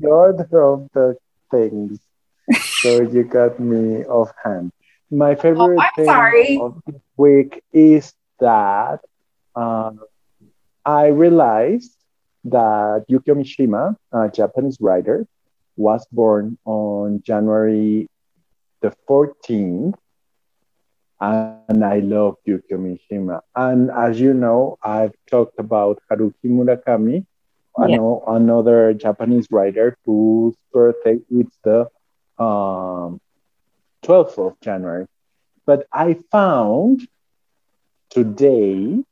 the 0.00 0.08
order 0.08 0.62
of 0.62 0.88
the 0.94 1.16
things, 1.54 1.98
so 2.80 3.02
you 3.02 3.24
got 3.24 3.58
me 3.60 4.04
offhand. 4.04 4.72
My 5.10 5.34
favorite 5.34 5.78
oh, 5.78 5.90
thing 5.96 6.06
sorry. 6.06 6.58
of 6.60 6.80
this 6.86 7.00
week 7.16 7.62
is 7.72 8.12
that 8.40 9.00
uh, 9.54 9.92
I 10.84 11.06
realized 11.06 11.96
that 12.44 13.04
Yukio 13.10 13.34
Mishima, 13.40 13.96
a 14.12 14.28
Japanese 14.28 14.78
writer, 14.80 15.26
was 15.76 16.06
born 16.12 16.58
on 16.64 17.22
January 17.22 18.08
the 18.80 18.92
14th. 19.08 19.94
And 21.20 21.84
I 21.84 22.00
love 22.00 22.36
Yukio 22.46 22.76
Mishima. 22.84 23.40
And 23.56 23.90
as 23.90 24.20
you 24.20 24.34
know, 24.34 24.76
I've 24.82 25.14
talked 25.30 25.58
about 25.58 26.02
Haruki 26.10 26.48
Murakami, 26.56 27.24
yeah. 27.78 27.96
know, 27.96 28.22
another 28.26 28.94
Japanese 28.94 29.48
writer 29.50 29.96
whose 30.04 30.54
birthday 30.72 31.18
is 31.30 31.46
the 31.62 31.88
um, 32.38 33.20
12th 34.04 34.38
of 34.38 34.60
January. 34.60 35.06
But 35.66 35.86
I 35.92 36.18
found 36.30 37.08
today 38.10 39.02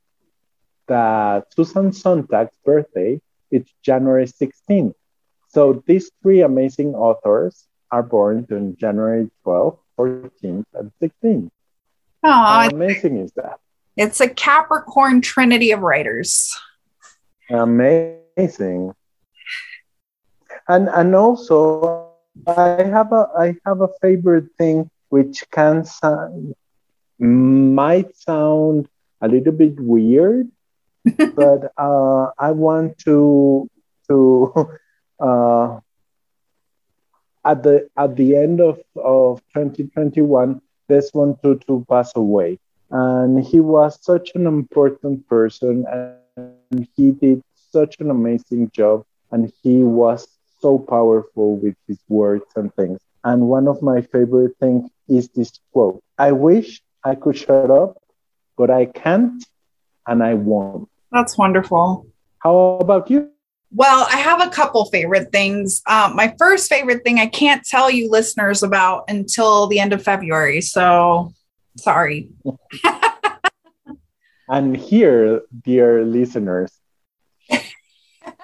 that 0.87 1.47
Susan 1.55 1.91
Sontag's 1.91 2.57
birthday 2.65 3.21
is 3.51 3.65
January 3.83 4.27
16th. 4.27 4.95
So 5.49 5.83
these 5.87 6.11
three 6.23 6.41
amazing 6.43 6.95
authors 6.95 7.67
are 7.91 8.03
born 8.03 8.47
on 8.51 8.77
January 8.77 9.31
12th, 9.45 9.79
14th, 9.99 10.65
and 10.75 10.93
16th. 11.01 11.51
Oh, 12.25 12.31
How 12.31 12.69
amazing 12.69 13.19
is 13.19 13.33
that? 13.33 13.59
It's 13.97 14.21
a 14.21 14.29
Capricorn 14.29 15.21
trinity 15.21 15.73
of 15.73 15.81
writers. 15.81 16.59
Amazing. 17.51 18.22
And 20.69 20.89
and 20.89 21.15
also 21.15 22.13
I 22.47 22.83
have 22.83 23.13
a 23.13 23.29
I 23.37 23.57
have 23.67 23.81
a 23.81 23.89
favorite 24.01 24.49
thing 24.59 24.91
which 25.09 25.45
can 25.51 25.85
sound 25.85 26.55
might 27.19 28.17
sound 28.17 28.89
a 29.21 29.29
little 29.29 29.53
bit 29.53 29.79
weird, 29.79 30.51
but 31.35 31.73
uh, 31.77 32.31
I 32.39 32.51
want 32.51 32.99
to 33.05 33.69
to 34.09 34.53
uh, 35.21 35.81
at 37.45 37.63
the 37.63 37.89
at 37.97 38.17
the 38.17 38.37
end 38.37 38.61
of, 38.61 38.81
of 38.97 39.41
2021, 39.55 40.61
Desmond 40.89 41.37
Tutu 41.43 41.85
passed 41.85 42.17
away, 42.17 42.59
and 42.91 43.45
he 43.45 43.61
was 43.61 43.99
such 44.03 44.33
an 44.35 44.47
important 44.47 45.29
person, 45.29 45.85
and 45.87 46.89
he 46.97 47.13
did 47.13 47.43
such 47.73 47.97
an 48.01 48.11
amazing 48.11 48.71
job, 48.73 49.05
and 49.31 49.53
he 49.63 49.83
was 49.83 50.29
so 50.61 50.79
powerful 50.79 51.57
with 51.57 51.75
his 51.89 51.99
words 52.09 52.45
and 52.55 52.73
things. 52.75 53.01
And 53.25 53.49
one 53.49 53.67
of 53.69 53.83
my 53.83 54.03
favorite 54.03 54.57
things 54.61 54.91
is 55.09 55.29
this 55.29 55.59
quote: 55.73 56.03
"I 56.19 56.33
wish 56.33 56.83
I 57.05 57.15
could 57.15 57.37
shut 57.37 57.71
up, 57.71 57.99
but 58.57 58.71
I 58.71 58.87
can't, 58.87 59.43
and 60.07 60.23
I 60.23 60.35
won't." 60.35 60.89
That's 61.11 61.37
wonderful. 61.37 62.07
How 62.39 62.79
about 62.81 63.11
you? 63.11 63.31
Well, 63.75 64.07
I 64.11 64.19
have 64.19 64.43
a 64.43 64.51
couple 64.51 64.85
favorite 64.87 65.33
things. 65.33 65.83
Um, 65.87 66.15
my 66.15 66.35
first 66.39 66.69
favorite 66.69 67.05
thing 67.05 67.19
I 67.19 67.27
can't 67.27 67.65
tell 67.65 67.91
you 67.91 68.11
listeners 68.11 68.63
about 68.63 69.05
until 69.09 69.67
the 69.67 69.81
end 69.81 69.95
of 69.95 70.03
February. 70.03 70.61
So 70.61 71.33
sorry. 71.77 72.29
and 74.49 74.77
here, 74.77 75.43
dear 75.63 76.05
listeners, 76.05 76.71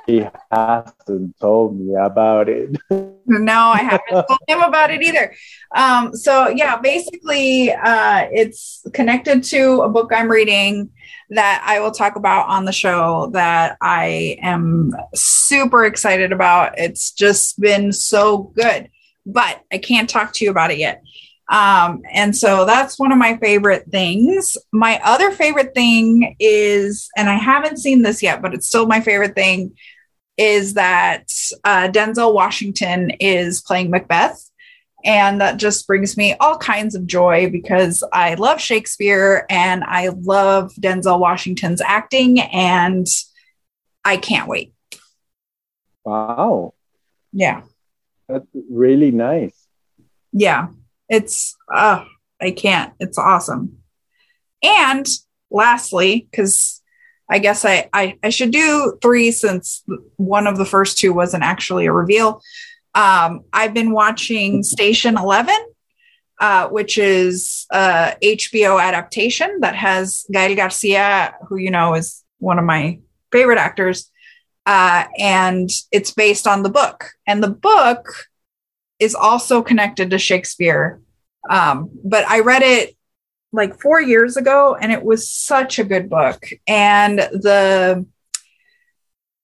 he 0.09 0.27
hasn't 0.51 1.38
told 1.38 1.79
me 1.79 1.94
about 1.94 2.49
it. 2.49 2.75
no, 2.90 3.59
I 3.59 3.79
haven't 3.83 4.27
told 4.27 4.40
him 4.49 4.62
about 4.62 4.90
it 4.90 5.03
either. 5.03 5.35
Um, 5.77 6.16
so 6.16 6.49
yeah, 6.49 6.81
basically, 6.81 7.71
uh, 7.71 8.27
it's 8.33 8.83
connected 8.94 9.44
to 9.44 9.83
a 9.83 9.88
book 9.90 10.11
I'm 10.11 10.31
reading 10.31 10.90
that 11.29 11.62
I 11.66 11.81
will 11.81 11.90
talk 11.90 12.16
about 12.16 12.49
on 12.49 12.64
the 12.64 12.73
show 12.73 13.29
that 13.35 13.77
I 13.83 14.38
am 14.42 14.92
super 15.14 15.85
excited 15.85 16.33
about. 16.33 16.79
It's 16.79 17.12
just 17.12 17.61
been 17.61 17.92
so 17.92 18.51
good, 18.57 18.88
but 19.27 19.61
I 19.71 19.77
can't 19.77 20.09
talk 20.09 20.33
to 20.35 20.44
you 20.44 20.51
about 20.51 20.71
it 20.71 20.79
yet. 20.79 21.03
Um, 21.51 22.03
and 22.12 22.35
so 22.35 22.64
that's 22.64 22.99
one 22.99 23.12
of 23.12 23.18
my 23.18 23.37
favorite 23.38 23.90
things. 23.90 24.57
My 24.73 25.01
other 25.05 25.31
favorite 25.33 25.75
thing 25.75 26.35
is, 26.38 27.11
and 27.16 27.29
I 27.29 27.35
haven't 27.35 27.79
seen 27.79 28.03
this 28.03 28.23
yet, 28.23 28.40
but 28.40 28.55
it's 28.55 28.66
still 28.66 28.87
my 28.87 29.01
favorite 29.01 29.35
thing 29.35 29.75
is 30.38 30.74
that 30.74 31.31
uh, 31.64 31.88
Denzel 31.88 32.33
Washington 32.33 33.11
is 33.20 33.61
playing 33.61 33.90
Macbeth. 33.90 34.48
And 35.05 35.40
that 35.40 35.59
just 35.59 35.87
brings 35.87 36.16
me 36.16 36.35
all 36.40 36.59
kinds 36.59 36.94
of 36.96 37.07
joy 37.07 37.48
because 37.51 38.03
I 38.12 38.35
love 38.35 38.61
Shakespeare 38.61 39.46
and 39.48 39.85
I 39.85 40.09
love 40.09 40.72
Denzel 40.74 41.20
Washington's 41.20 41.81
acting, 41.81 42.40
and 42.40 43.07
I 44.05 44.16
can't 44.16 44.48
wait. 44.48 44.72
Wow. 46.05 46.74
Yeah. 47.33 47.62
That's 48.29 48.46
really 48.68 49.12
nice. 49.12 49.57
Yeah. 50.33 50.68
It's, 51.09 51.57
uh, 51.72 52.05
I 52.40 52.51
can't. 52.51 52.92
It's 52.98 53.18
awesome. 53.18 53.79
And 54.62 55.07
lastly, 55.51 56.27
because 56.29 56.77
I 57.30 57.38
guess 57.38 57.64
I, 57.64 57.88
I, 57.92 58.18
I 58.22 58.30
should 58.30 58.50
do 58.50 58.98
three 59.02 59.30
since 59.30 59.84
one 60.16 60.46
of 60.46 60.56
the 60.56 60.64
first 60.64 60.98
two 60.98 61.12
wasn't 61.12 61.44
actually 61.44 61.86
a 61.86 61.92
reveal. 61.92 62.42
Um, 62.94 63.44
I've 63.52 63.74
been 63.74 63.92
watching 63.92 64.62
Station 64.62 65.16
Eleven, 65.18 65.58
uh, 66.40 66.68
which 66.68 66.96
is 66.98 67.66
a 67.70 68.16
HBO 68.22 68.82
adaptation 68.82 69.60
that 69.60 69.76
has 69.76 70.26
Gael 70.32 70.56
Garcia, 70.56 71.34
who 71.48 71.56
you 71.56 71.70
know 71.70 71.94
is 71.94 72.24
one 72.38 72.58
of 72.58 72.64
my 72.64 72.98
favorite 73.30 73.58
actors, 73.58 74.10
uh, 74.64 75.04
and 75.18 75.68
it's 75.92 76.12
based 76.12 76.46
on 76.46 76.62
the 76.62 76.70
book. 76.70 77.10
And 77.26 77.42
the 77.42 77.50
book 77.50 78.08
is 78.98 79.14
also 79.14 79.62
connected 79.62 80.10
to 80.10 80.18
Shakespeare, 80.18 81.00
um, 81.50 81.90
but 82.04 82.26
I 82.26 82.40
read 82.40 82.62
it 82.62 82.96
like 83.52 83.80
four 83.80 84.00
years 84.00 84.37
ago 84.37 84.76
and 84.80 84.92
it 84.92 85.02
was 85.02 85.30
such 85.30 85.78
a 85.78 85.84
good 85.84 86.11
book 86.11 86.44
and 86.66 87.18
the 87.18 88.04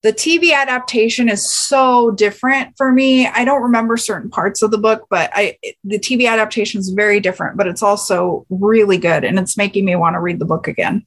the 0.05 0.13
TV 0.13 0.53
adaptation 0.53 1.31
is 1.31 1.49
so 1.49 2.11
different 2.11 2.77
for 2.77 2.93
me. 2.93 3.27
I 3.27 3.47
don't 3.47 3.63
remember 3.63 3.97
certain 3.97 4.29
parts 4.29 4.61
of 4.61 4.71
the 4.71 4.77
book, 4.77 5.07
but 5.09 5.31
I 5.33 5.57
the 5.83 5.99
TV 5.99 6.29
adaptation 6.29 6.79
is 6.79 6.91
very 6.91 7.21
different, 7.21 7.57
but 7.57 7.67
it's 7.67 7.83
also 7.83 8.45
really 8.51 8.99
good 8.99 9.25
and 9.25 9.39
it's 9.39 9.57
making 9.57 9.87
me 9.87 9.97
want 9.97 10.13
to 10.15 10.21
read 10.21 10.39
the 10.39 10.45
book 10.45 10.69
again. 10.69 11.07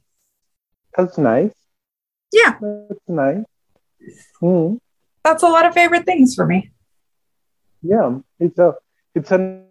That's 0.98 1.20
nice. 1.20 1.52
Yeah. 2.34 2.58
That's 2.60 3.08
nice. 3.08 3.44
Mm. 4.42 4.80
That's 5.24 5.44
a 5.44 5.48
lot 5.48 5.68
of 5.68 5.76
favorite 5.76 6.06
things 6.06 6.34
for 6.34 6.48
me. 6.48 6.72
Yeah, 7.84 8.18
it's 8.40 8.58
a 8.58 8.74
it's 9.14 9.32
a 9.32 9.62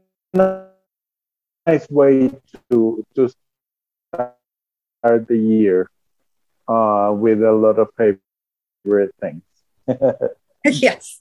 nice 1.66 1.88
way 1.90 2.30
to 2.70 3.04
to 3.14 3.28
start 4.12 5.26
the 5.26 5.36
year 5.36 5.90
uh, 6.68 7.12
with 7.14 7.42
a 7.42 7.52
lot 7.52 7.78
of 7.78 7.88
favorite 7.98 9.14
things. 9.20 9.42
yes. 10.64 11.20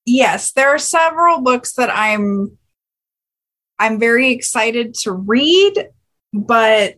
yes 0.05 0.53
there 0.53 0.69
are 0.69 0.78
several 0.78 1.41
books 1.41 1.74
that 1.74 1.89
i'm 1.93 2.57
i'm 3.78 3.99
very 3.99 4.32
excited 4.32 4.93
to 4.93 5.11
read 5.11 5.89
but 6.34 6.95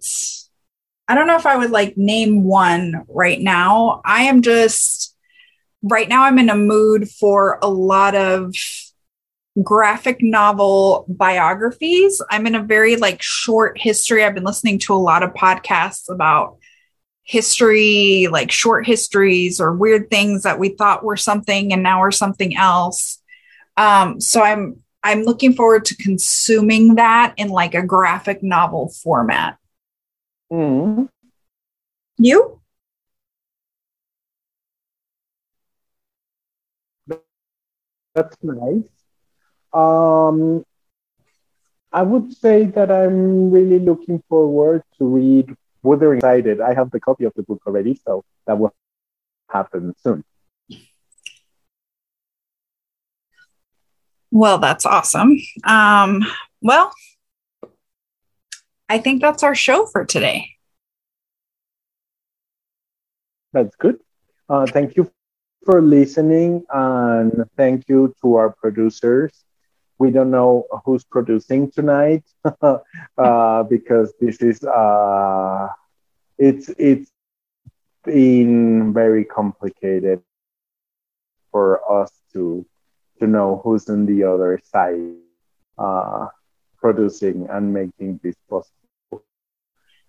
i 1.07 1.15
don't 1.15 1.26
know 1.26 1.36
if 1.36 1.47
i 1.47 1.57
would 1.57 1.71
like 1.71 1.97
name 1.97 2.43
one 2.43 3.03
right 3.07 3.41
now. 3.41 4.01
I 4.05 4.24
am 4.24 4.43
just 4.43 5.15
right 5.82 6.07
now 6.07 6.24
i'm 6.24 6.38
in 6.38 6.49
a 6.49 6.55
mood 6.55 7.09
for 7.09 7.57
a 7.63 7.67
lot 7.67 8.15
of 8.15 8.53
graphic 9.62 10.18
novel 10.22 11.06
biographies. 11.08 12.22
I'm 12.30 12.47
in 12.47 12.56
a 12.56 12.64
very 12.64 12.95
like 12.95 13.22
short 13.22 13.78
history. 13.80 14.24
I've 14.24 14.34
been 14.34 14.43
listening 14.43 14.80
to 14.80 14.93
a 14.93 14.95
lot 14.95 15.22
of 15.22 15.34
podcasts 15.34 16.10
about 16.10 16.58
history, 17.24 18.28
like 18.32 18.51
short 18.51 18.86
histories 18.86 19.62
or 19.62 19.74
weird 19.74 20.10
things 20.10 20.43
that 20.43 20.60
we 20.60 20.70
thought 20.70 21.04
were 21.04 21.18
something 21.18 21.72
and 21.72 21.84
now 21.84 22.01
are 22.01 22.12
something 22.12 22.56
else. 22.58 23.22
Um, 23.78 24.20
so 24.20 24.41
I'm 24.41 24.82
I'm 25.04 25.24
looking 25.24 25.54
forward 25.54 25.86
to 25.86 25.95
consuming 25.97 26.95
that 26.95 27.34
in 27.38 27.49
like 27.49 27.76
a 27.76 27.86
graphic 27.86 28.41
novel 28.41 28.89
format. 29.04 29.58
Mm. 30.51 31.10
You? 32.18 32.62
That's 38.16 38.38
nice. 38.41 39.03
Um, 39.74 40.63
I 41.91 42.03
would 42.03 42.34
say 42.34 42.65
that 42.65 42.91
I'm 42.91 43.51
really 43.51 43.80
looking 43.80 44.24
forward 44.30 44.84
to 44.97 45.05
read 45.05 45.55
Wuthering 45.82 46.19
Excited. 46.19 46.61
I 46.61 46.74
have 46.74 46.91
the 46.91 46.99
copy 46.99 47.26
of 47.26 47.34
the 47.36 47.43
book 47.43 47.61
already, 47.67 47.99
so 48.05 48.24
that 48.47 48.57
will 48.57 48.74
happen 49.49 49.93
soon. 50.01 50.24
Well, 54.32 54.57
that's 54.57 54.86
awesome. 54.86 55.38
Um, 55.63 56.26
well, 56.61 56.91
I 58.89 58.97
think 58.97 59.21
that's 59.21 59.43
our 59.43 59.53
show 59.53 59.86
for 59.86 60.05
today. 60.05 60.49
That's 63.53 63.76
good. 63.76 63.99
Uh, 64.49 64.65
thank 64.65 64.95
you 64.95 65.11
for 65.63 65.80
listening, 65.80 66.63
and 66.74 67.45
thank 67.55 67.88
you 67.88 68.15
to 68.24 68.36
our 68.36 68.49
producers 68.49 69.43
we 70.00 70.12
don't 70.12 70.32
know 70.32 70.66
who's 70.86 71.04
producing 71.04 71.72
tonight 71.72 72.24
uh, 73.18 73.64
because 73.64 74.14
this 74.20 74.41
is 74.41 74.64
uh, 74.64 75.68
it's 76.38 76.70
it's 76.78 77.12
been 78.04 78.94
very 78.94 79.24
complicated 79.24 80.22
for 81.52 81.80
us 82.02 82.12
to 82.34 82.66
to 83.20 83.28
know 83.28 83.62
who's 83.64 83.89
on 83.89 84.06
the 84.06 84.24
other 84.24 84.60
side 84.64 85.14
uh, 85.78 86.28
producing 86.78 87.48
and 87.50 87.74
making 87.74 88.20
this 88.24 88.36
possible. 88.50 89.24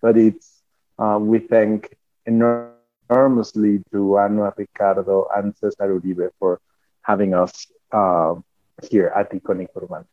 But 0.01 0.17
it's 0.17 0.61
uh, 0.97 1.19
we 1.21 1.39
thank 1.39 1.95
enormously 2.25 3.81
to 3.91 4.17
Anna 4.19 4.53
Ricardo 4.57 5.27
and 5.35 5.55
Cesar 5.55 5.99
Uribe 5.99 6.29
for 6.39 6.59
having 7.01 7.33
us. 7.33 7.67
Uh, 7.91 8.35
here 8.83 9.11
at 9.15 9.29
the 9.29 9.39
Iconic 9.39 9.67
Urban. 9.75 10.05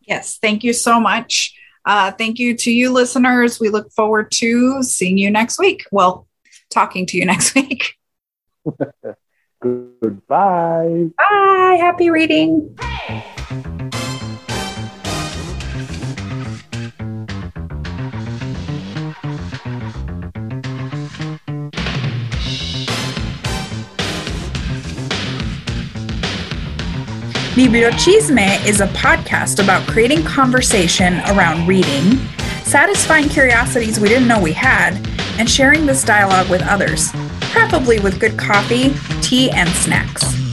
Yes, 0.00 0.38
thank 0.38 0.62
you 0.64 0.72
so 0.72 1.00
much. 1.00 1.54
Uh, 1.84 2.10
thank 2.12 2.38
you 2.38 2.56
to 2.56 2.70
you 2.70 2.90
listeners. 2.90 3.60
We 3.60 3.68
look 3.68 3.92
forward 3.92 4.30
to 4.32 4.82
seeing 4.82 5.18
you 5.18 5.30
next 5.30 5.58
week. 5.58 5.84
Well, 5.92 6.26
talking 6.70 7.06
to 7.06 7.16
you 7.16 7.24
next 7.32 7.54
week. 7.54 7.94
Goodbye. 9.62 11.10
Bye. 11.16 11.78
Happy 11.80 12.10
reading. 12.10 12.76
Librochisme 27.56 28.66
is 28.66 28.82
a 28.82 28.86
podcast 28.88 29.64
about 29.64 29.88
creating 29.88 30.22
conversation 30.22 31.20
around 31.20 31.66
reading, 31.66 32.18
satisfying 32.64 33.30
curiosities 33.30 33.98
we 33.98 34.10
didn't 34.10 34.28
know 34.28 34.38
we 34.38 34.52
had, 34.52 34.94
and 35.38 35.48
sharing 35.48 35.86
this 35.86 36.04
dialogue 36.04 36.50
with 36.50 36.60
others, 36.60 37.12
preferably 37.40 37.98
with 37.98 38.20
good 38.20 38.38
coffee, 38.38 38.92
tea, 39.22 39.50
and 39.52 39.70
snacks. 39.70 40.45